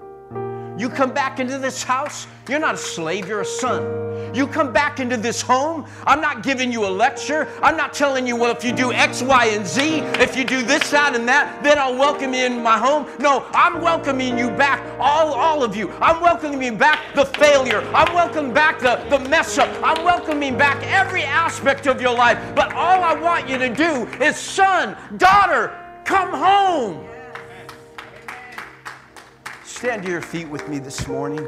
You 0.79 0.89
come 0.89 1.13
back 1.13 1.39
into 1.39 1.59
this 1.59 1.83
house, 1.83 2.27
you're 2.49 2.59
not 2.59 2.77
a 2.77 2.79
slave, 2.79 3.29
you're 3.29 3.43
a 3.43 3.45
son. 3.45 4.35
You 4.35 4.47
come 4.47 4.73
back 4.73 5.01
into 5.01 5.19
this 5.19 5.43
home, 5.43 5.85
I'm 6.07 6.23
not 6.23 6.43
giving 6.43 6.73
you 6.73 6.87
a 6.87 6.89
lecture. 6.89 7.47
I'm 7.63 7.77
not 7.77 7.93
telling 7.93 8.27
you, 8.27 8.37
well, 8.37 8.57
if 8.57 8.65
you 8.65 8.73
do 8.73 8.91
X, 8.91 9.21
Y, 9.21 9.47
and 9.49 9.67
Z, 9.67 9.99
if 10.19 10.35
you 10.35 10.45
do 10.45 10.63
this, 10.63 10.91
that, 10.93 11.15
and 11.15 11.29
that, 11.29 11.63
then 11.63 11.79
I'll 11.79 11.97
welcome 11.97 12.33
you 12.33 12.47
in 12.47 12.63
my 12.63 12.79
home. 12.79 13.07
No, 13.21 13.47
I'm 13.53 13.83
welcoming 13.83 14.39
you 14.39 14.49
back, 14.49 14.83
all, 14.99 15.35
all 15.35 15.63
of 15.63 15.77
you. 15.77 15.91
I'm 16.01 16.23
welcoming 16.23 16.63
you 16.63 16.73
back 16.73 17.15
the 17.15 17.27
failure. 17.27 17.83
I'm 17.95 18.15
welcoming 18.15 18.55
back 18.55 18.81
the, 18.81 18.97
the 19.11 19.19
mess 19.29 19.59
up. 19.59 19.69
I'm 19.83 20.03
welcoming 20.03 20.57
back 20.57 20.83
every 20.85 21.23
aspect 21.23 21.87
of 21.87 22.01
your 22.01 22.15
life. 22.15 22.39
But 22.55 22.73
all 22.73 23.03
I 23.05 23.15
want 23.15 23.47
you 23.47 23.59
to 23.59 23.69
do 23.69 24.07
is, 24.25 24.39
son, 24.39 24.97
daughter, 25.19 25.84
come 26.05 26.33
home. 26.33 27.09
Stand 29.65 30.05
to 30.05 30.11
your 30.11 30.21
feet 30.21 30.49
with 30.49 30.69
me 30.69 30.79
this 30.79 31.07
morning. 31.09 31.47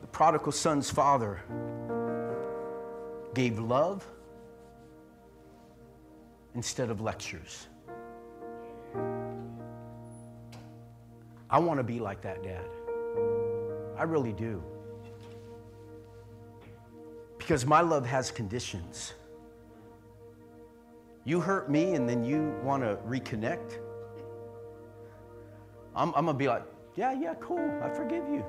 The 0.00 0.06
prodigal 0.10 0.52
son's 0.52 0.90
father 0.90 1.42
gave 3.34 3.58
love 3.58 4.06
instead 6.54 6.90
of 6.90 7.00
lectures. 7.00 7.66
I 11.50 11.58
want 11.58 11.78
to 11.78 11.84
be 11.84 12.00
like 12.00 12.22
that 12.22 12.42
dad. 12.42 12.66
I 13.96 14.02
really 14.04 14.32
do. 14.32 14.62
Because 17.44 17.66
my 17.66 17.82
love 17.82 18.06
has 18.06 18.30
conditions. 18.30 19.12
You 21.26 21.40
hurt 21.40 21.70
me 21.70 21.92
and 21.92 22.08
then 22.08 22.24
you 22.24 22.58
want 22.62 22.82
to 22.82 22.96
reconnect? 23.06 23.80
I'm, 25.94 26.08
I'm 26.16 26.24
going 26.24 26.28
to 26.28 26.38
be 26.38 26.48
like, 26.48 26.62
yeah, 26.94 27.12
yeah, 27.12 27.34
cool, 27.40 27.82
I 27.82 27.90
forgive 27.90 28.26
you. 28.30 28.42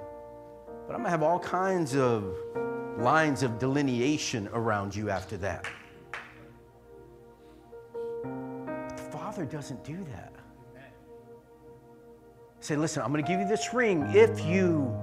But 0.88 0.94
I'm 0.94 1.02
going 1.02 1.04
to 1.04 1.10
have 1.10 1.24
all 1.24 1.40
kinds 1.40 1.94
of 1.94 2.38
lines 2.98 3.44
of 3.44 3.60
delineation 3.60 4.48
around 4.54 4.96
you 4.96 5.10
after 5.10 5.36
that. 5.38 5.66
But 8.24 8.96
the 8.96 9.04
Father 9.04 9.44
doesn't 9.44 9.84
do 9.84 9.98
that. 10.12 10.32
Say, 12.62 12.78
listen, 12.78 13.04
I'm 13.04 13.12
going 13.12 13.22
to 13.22 13.30
give 13.30 13.42
you 13.42 13.48
this 13.48 13.74
ring 13.74 14.10
if 14.16 14.46
you, 14.46 14.98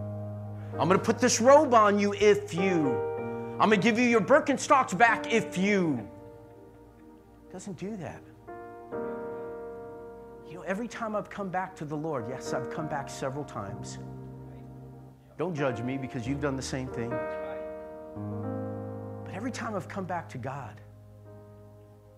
I'm 0.78 0.88
going 0.88 0.99
to 0.99 1.05
put 1.05 1.18
this 1.18 1.43
robe 1.43 1.74
on 1.74 1.99
you 1.99 2.14
if 2.14 2.55
you, 2.55 3.11
I'm 3.61 3.68
going 3.68 3.70
to 3.70 3.76
give 3.76 3.98
you 3.98 4.07
your 4.07 4.20
Birkenstocks 4.20 4.96
back 4.96 5.32
if 5.32 5.57
you 5.57 6.09
doesn't 7.53 7.76
do 7.76 7.96
that. 7.96 8.22
You 10.48 10.55
know, 10.55 10.62
every 10.62 10.88
time 10.88 11.14
I've 11.14 11.28
come 11.28 11.50
back 11.50 11.76
to 11.76 11.84
the 11.84 11.96
Lord, 11.96 12.24
yes, 12.28 12.55
I've 12.55 12.70
come 12.70 12.88
back 12.88 13.11
several 13.11 13.44
times. 13.44 13.98
Don't 15.36 15.55
judge 15.55 15.82
me 15.82 15.98
because 15.98 16.26
you've 16.26 16.40
done 16.40 16.57
the 16.57 16.62
same 16.62 16.88
thing. 16.88 17.11
But 19.24 19.34
every 19.34 19.50
time 19.50 19.74
I've 19.74 19.88
come 19.88 20.05
back 20.05 20.30
to 20.30 20.38
God, 20.38 20.80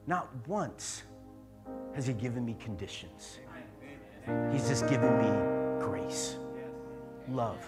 not 0.07 0.29
once 0.47 1.03
has 1.95 2.07
He 2.07 2.13
given 2.13 2.45
me 2.45 2.57
conditions. 2.61 3.39
He's 4.53 4.69
just 4.69 4.89
given 4.89 5.19
me 5.19 5.85
grace, 5.85 6.37
love. 7.29 7.59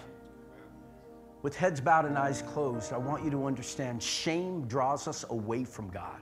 With 1.47 1.55
heads 1.55 1.79
bowed 1.79 2.03
and 2.03 2.17
eyes 2.17 2.41
closed, 2.41 2.91
I 2.91 2.97
want 2.97 3.23
you 3.23 3.31
to 3.31 3.45
understand 3.45 4.03
shame 4.03 4.67
draws 4.67 5.07
us 5.07 5.23
away 5.29 5.63
from 5.63 5.87
God. 5.87 6.19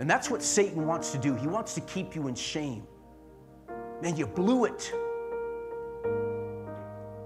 And 0.00 0.10
that's 0.10 0.28
what 0.28 0.42
Satan 0.42 0.84
wants 0.84 1.12
to 1.12 1.18
do. 1.18 1.36
He 1.36 1.46
wants 1.46 1.74
to 1.74 1.80
keep 1.82 2.16
you 2.16 2.26
in 2.26 2.34
shame. 2.34 2.88
Man, 4.02 4.16
you 4.16 4.26
blew 4.26 4.64
it. 4.64 4.92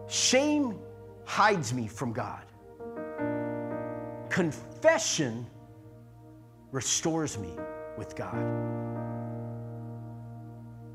Shame 0.08 0.78
hides 1.24 1.72
me 1.72 1.88
from 1.88 2.12
God. 2.12 2.44
Confession 4.28 5.46
restores 6.70 7.38
me 7.38 7.56
with 7.96 8.14
God. 8.14 8.36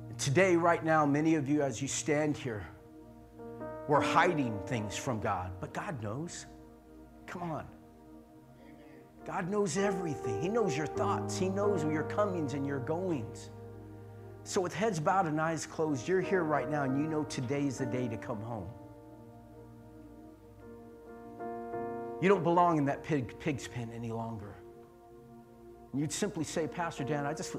And 0.10 0.20
today, 0.20 0.56
right 0.56 0.86
now, 0.86 1.04
many 1.04 1.34
of 1.34 1.50
you, 1.50 1.64
as 1.64 1.82
you 1.82 1.88
stand 1.88 2.38
here, 2.38 2.68
we're 3.88 4.02
hiding 4.02 4.60
things 4.66 4.96
from 4.96 5.20
God, 5.20 5.52
but 5.60 5.74
God 5.74 6.02
knows. 6.02 6.46
Come 7.28 7.44
on. 7.44 7.66
God 9.26 9.50
knows 9.50 9.78
everything. 9.78 10.42
He 10.42 10.50
knows 10.50 10.78
your 10.78 10.88
thoughts, 10.88 11.38
He 11.38 11.50
knows 11.50 11.84
your 11.84 12.04
comings 12.04 12.54
and 12.54 12.66
your 12.66 12.80
goings. 12.80 13.50
So, 14.44 14.62
with 14.62 14.74
heads 14.74 15.00
bowed 15.00 15.26
and 15.26 15.42
eyes 15.42 15.66
closed, 15.66 16.08
you're 16.08 16.22
here 16.22 16.44
right 16.44 16.70
now 16.70 16.84
and 16.84 17.00
you 17.00 17.08
know 17.08 17.24
today's 17.24 17.80
the 17.80 17.86
day 17.86 18.08
to 18.08 18.18
come 18.18 18.42
home. 18.42 18.70
You 22.22 22.30
don't 22.30 22.44
belong 22.44 22.78
in 22.78 22.86
that 22.86 23.04
pig, 23.04 23.40
pig's 23.40 23.68
pen 23.68 23.92
any 23.94 24.12
longer. 24.12 24.56
You'd 25.94 26.12
simply 26.12 26.44
say, 26.44 26.68
Pastor 26.68 27.04
Dan, 27.04 27.26
I 27.26 27.34
just 27.34 27.56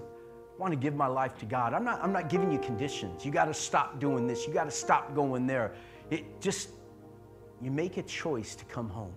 want 0.58 0.72
to 0.72 0.76
give 0.76 0.94
my 0.94 1.06
life 1.06 1.36
to 1.38 1.46
God. 1.46 1.74
I'm 1.74 1.84
not, 1.84 2.02
I'm 2.02 2.12
not 2.12 2.28
giving 2.28 2.52
you 2.52 2.58
conditions. 2.58 3.24
You 3.24 3.32
got 3.32 3.46
to 3.46 3.54
stop 3.54 3.98
doing 3.98 4.26
this. 4.26 4.46
You 4.46 4.52
got 4.52 4.64
to 4.64 4.70
stop 4.70 5.14
going 5.14 5.46
there. 5.46 5.72
It 6.10 6.40
just, 6.40 6.70
you 7.60 7.70
make 7.70 7.96
a 7.96 8.02
choice 8.02 8.54
to 8.56 8.64
come 8.66 8.88
home. 8.88 9.14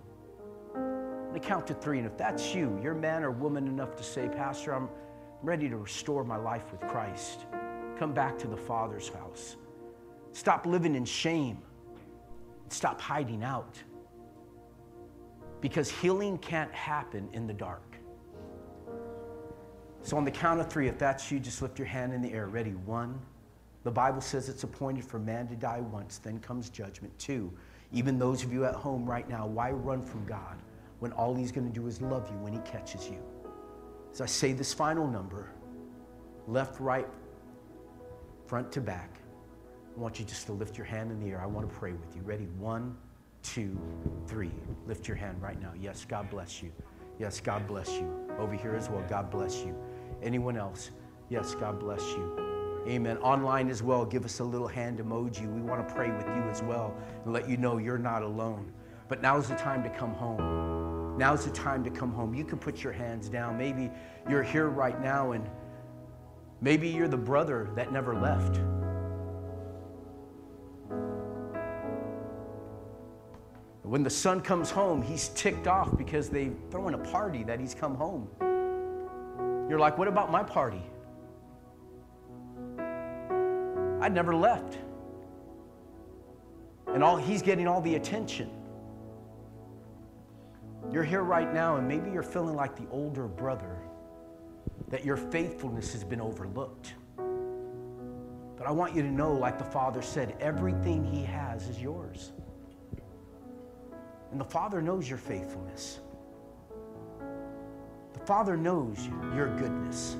I'm 0.74 1.38
count 1.38 1.66
to 1.68 1.74
three, 1.74 1.98
and 1.98 2.06
if 2.06 2.16
that's 2.16 2.54
you, 2.54 2.78
you're 2.82 2.94
man 2.94 3.22
or 3.22 3.30
woman 3.30 3.68
enough 3.68 3.96
to 3.96 4.02
say, 4.02 4.28
Pastor, 4.28 4.74
I'm 4.74 4.88
ready 5.42 5.68
to 5.68 5.76
restore 5.76 6.24
my 6.24 6.36
life 6.36 6.72
with 6.72 6.80
Christ. 6.82 7.46
Come 7.98 8.12
back 8.12 8.38
to 8.38 8.48
the 8.48 8.56
Father's 8.56 9.08
house. 9.08 9.56
Stop 10.32 10.66
living 10.66 10.94
in 10.94 11.04
shame. 11.04 11.58
Stop 12.68 13.00
hiding 13.00 13.44
out. 13.44 13.80
Because 15.60 15.90
healing 15.90 16.38
can't 16.38 16.72
happen 16.72 17.28
in 17.32 17.46
the 17.46 17.52
dark. 17.52 17.96
So, 20.02 20.16
on 20.16 20.24
the 20.24 20.30
count 20.30 20.60
of 20.60 20.70
three, 20.72 20.88
if 20.88 20.98
that's 20.98 21.30
you, 21.30 21.38
just 21.38 21.60
lift 21.60 21.78
your 21.78 21.86
hand 21.86 22.14
in 22.14 22.22
the 22.22 22.32
air. 22.32 22.46
Ready? 22.46 22.70
One. 22.70 23.20
The 23.82 23.90
Bible 23.90 24.20
says 24.20 24.48
it's 24.48 24.64
appointed 24.64 25.04
for 25.04 25.18
man 25.18 25.48
to 25.48 25.56
die 25.56 25.80
once, 25.80 26.18
then 26.18 26.38
comes 26.40 26.68
judgment. 26.68 27.18
Two. 27.18 27.52
Even 27.92 28.18
those 28.18 28.44
of 28.44 28.52
you 28.52 28.64
at 28.64 28.74
home 28.74 29.04
right 29.04 29.28
now, 29.28 29.46
why 29.46 29.70
run 29.70 30.02
from 30.02 30.24
God? 30.26 30.56
when 31.00 31.12
all 31.12 31.34
he's 31.34 31.50
going 31.50 31.66
to 31.66 31.72
do 31.72 31.86
is 31.86 32.00
love 32.00 32.28
you 32.30 32.36
when 32.38 32.52
he 32.52 32.60
catches 32.60 33.08
you. 33.08 33.18
As 34.12 34.20
I 34.20 34.26
say 34.26 34.52
this 34.52 34.72
final 34.72 35.06
number, 35.06 35.50
left, 36.46 36.78
right, 36.78 37.08
front 38.46 38.70
to 38.72 38.80
back, 38.80 39.18
I 39.96 40.00
want 40.00 40.20
you 40.20 40.24
just 40.24 40.46
to 40.46 40.52
lift 40.52 40.78
your 40.78 40.86
hand 40.86 41.10
in 41.10 41.18
the 41.18 41.30
air. 41.30 41.40
I 41.40 41.46
want 41.46 41.68
to 41.68 41.74
pray 41.74 41.92
with 41.92 42.14
you. 42.14 42.22
Ready? 42.22 42.48
One, 42.58 42.96
two, 43.42 43.76
three. 44.26 44.52
Lift 44.86 45.08
your 45.08 45.16
hand 45.16 45.42
right 45.42 45.60
now. 45.60 45.72
Yes, 45.80 46.04
God 46.04 46.30
bless 46.30 46.62
you. 46.62 46.70
Yes, 47.18 47.40
God 47.40 47.66
bless 47.66 47.90
you. 47.92 48.08
Over 48.38 48.54
here 48.54 48.74
as 48.74 48.88
well, 48.88 49.04
God 49.08 49.30
bless 49.30 49.64
you. 49.64 49.74
Anyone 50.22 50.56
else? 50.56 50.90
Yes, 51.28 51.54
God 51.54 51.80
bless 51.80 52.02
you. 52.02 52.49
Amen. 52.90 53.18
Online 53.18 53.70
as 53.70 53.84
well, 53.84 54.04
give 54.04 54.24
us 54.24 54.40
a 54.40 54.44
little 54.44 54.66
hand 54.66 54.98
emoji. 54.98 55.46
We 55.46 55.60
want 55.60 55.86
to 55.86 55.94
pray 55.94 56.10
with 56.10 56.26
you 56.26 56.42
as 56.50 56.60
well 56.60 56.92
and 57.24 57.32
let 57.32 57.48
you 57.48 57.56
know 57.56 57.78
you're 57.78 57.98
not 57.98 58.24
alone. 58.24 58.72
But 59.06 59.22
now's 59.22 59.48
the 59.48 59.54
time 59.54 59.84
to 59.84 59.90
come 59.90 60.12
home. 60.12 61.16
Now's 61.16 61.44
the 61.44 61.52
time 61.52 61.84
to 61.84 61.90
come 61.90 62.12
home. 62.12 62.34
You 62.34 62.44
can 62.44 62.58
put 62.58 62.82
your 62.82 62.92
hands 62.92 63.28
down. 63.28 63.56
Maybe 63.56 63.92
you're 64.28 64.42
here 64.42 64.68
right 64.68 65.00
now 65.00 65.32
and 65.32 65.48
maybe 66.60 66.88
you're 66.88 67.06
the 67.06 67.16
brother 67.16 67.70
that 67.76 67.92
never 67.92 68.12
left. 68.12 68.60
When 73.82 74.02
the 74.02 74.10
son 74.10 74.40
comes 74.40 74.68
home, 74.68 75.00
he's 75.00 75.28
ticked 75.28 75.68
off 75.68 75.96
because 75.96 76.28
they 76.28 76.50
throwing 76.72 76.94
a 76.94 76.98
party 76.98 77.44
that 77.44 77.60
he's 77.60 77.74
come 77.74 77.94
home. 77.94 78.28
You're 79.68 79.78
like, 79.78 79.96
what 79.96 80.08
about 80.08 80.32
my 80.32 80.42
party? 80.42 80.82
I 84.00 84.08
never 84.08 84.34
left. 84.34 84.78
And 86.88 87.04
all 87.04 87.16
he's 87.16 87.42
getting 87.42 87.68
all 87.68 87.80
the 87.80 87.94
attention. 87.94 88.50
You're 90.90 91.04
here 91.04 91.22
right 91.22 91.52
now, 91.52 91.76
and 91.76 91.86
maybe 91.86 92.10
you're 92.10 92.22
feeling 92.22 92.56
like 92.56 92.74
the 92.74 92.88
older 92.90 93.28
brother, 93.28 93.76
that 94.88 95.04
your 95.04 95.16
faithfulness 95.16 95.92
has 95.92 96.02
been 96.02 96.20
overlooked. 96.20 96.94
But 98.56 98.66
I 98.66 98.72
want 98.72 98.94
you 98.94 99.02
to 99.02 99.10
know, 99.10 99.32
like 99.32 99.56
the 99.58 99.64
Father 99.64 100.02
said, 100.02 100.36
everything 100.40 101.04
He 101.04 101.22
has 101.22 101.68
is 101.68 101.80
yours. 101.80 102.32
And 104.32 104.40
the 104.40 104.44
Father 104.44 104.82
knows 104.82 105.08
your 105.08 105.18
faithfulness. 105.18 106.00
The 108.12 108.26
Father 108.26 108.56
knows 108.56 109.08
your 109.34 109.54
goodness. 109.56 110.16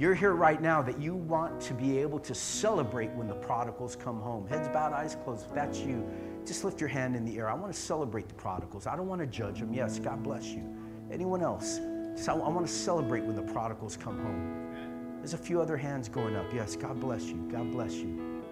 You're 0.00 0.14
here 0.14 0.32
right 0.32 0.62
now 0.62 0.80
that 0.80 0.98
you 0.98 1.14
want 1.14 1.60
to 1.60 1.74
be 1.74 1.98
able 1.98 2.18
to 2.20 2.34
celebrate 2.34 3.10
when 3.10 3.28
the 3.28 3.34
prodigals 3.34 3.94
come 3.96 4.18
home. 4.18 4.46
Heads 4.48 4.66
bowed, 4.68 4.94
eyes 4.94 5.14
closed. 5.24 5.44
If 5.44 5.54
that's 5.54 5.80
you, 5.80 6.08
just 6.46 6.64
lift 6.64 6.80
your 6.80 6.88
hand 6.88 7.14
in 7.14 7.26
the 7.26 7.36
air. 7.36 7.50
I 7.50 7.52
want 7.52 7.70
to 7.70 7.78
celebrate 7.78 8.26
the 8.26 8.34
prodigals. 8.34 8.86
I 8.86 8.96
don't 8.96 9.08
want 9.08 9.20
to 9.20 9.26
judge 9.26 9.60
them. 9.60 9.74
Yes, 9.74 9.98
God 9.98 10.22
bless 10.22 10.46
you. 10.46 10.64
Anyone 11.12 11.42
else? 11.42 11.80
I 12.26 12.32
want 12.32 12.66
to 12.66 12.72
celebrate 12.72 13.24
when 13.24 13.36
the 13.36 13.42
prodigals 13.52 13.98
come 13.98 14.18
home. 14.22 15.18
There's 15.18 15.34
a 15.34 15.38
few 15.38 15.60
other 15.60 15.76
hands 15.76 16.08
going 16.08 16.34
up. 16.34 16.46
Yes, 16.50 16.76
God 16.76 16.98
bless 16.98 17.24
you. 17.24 17.36
God 17.52 17.70
bless 17.70 17.92
you. 17.92 18.42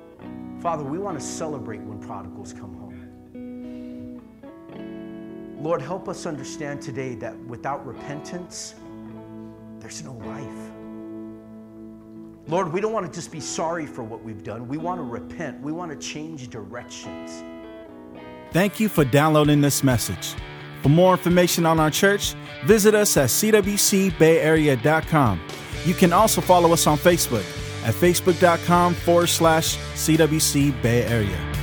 Father, 0.61 0.85
we 0.85 0.99
want 0.99 1.19
to 1.19 1.25
celebrate 1.25 1.81
when 1.81 1.99
prodigals 1.99 2.53
come 2.53 2.75
home. 2.75 4.21
Lord, 5.63 5.81
help 5.81 6.11
us 6.11 6.27
understand 6.27 6.83
today 6.83 7.15
that 7.15 7.39
without 7.47 7.87
repentance, 7.87 8.75
there's 9.79 10.05
no 10.05 10.13
life. 10.13 10.73
Lord, 12.49 12.73
we 12.73 12.81
don't 12.81 12.95
want 12.95 13.05
to 13.07 13.13
just 13.13 13.31
be 13.31 13.41
sorry 13.41 13.85
for 13.87 14.03
what 14.03 14.25
we've 14.25 14.43
done. 14.43 14.67
We 14.69 14.79
want 14.79 15.01
to 15.01 15.05
repent. 15.05 15.61
We 15.61 15.71
want 15.71 15.93
to 15.93 15.99
change 15.99 16.49
directions. 16.49 17.45
Thank 18.53 18.81
you 18.81 18.89
for 18.89 19.05
downloading 19.05 19.61
this 19.61 19.85
message. 19.85 20.35
For 20.83 20.89
more 20.89 21.13
information 21.13 21.67
on 21.67 21.79
our 21.79 21.91
church, 21.91 22.33
visit 22.65 22.95
us 22.95 23.19
at 23.19 23.29
cwcbayarea.com. 23.29 25.41
You 25.85 25.95
can 25.95 26.13
also 26.13 26.41
follow 26.41 26.73
us 26.73 26.87
on 26.87 26.97
Facebook 26.97 27.45
at 27.85 27.95
facebook.com 27.95 28.95
forward 28.95 29.27
slash 29.27 29.77
CWC 29.77 30.83
Bay 30.83 31.05
Area. 31.05 31.58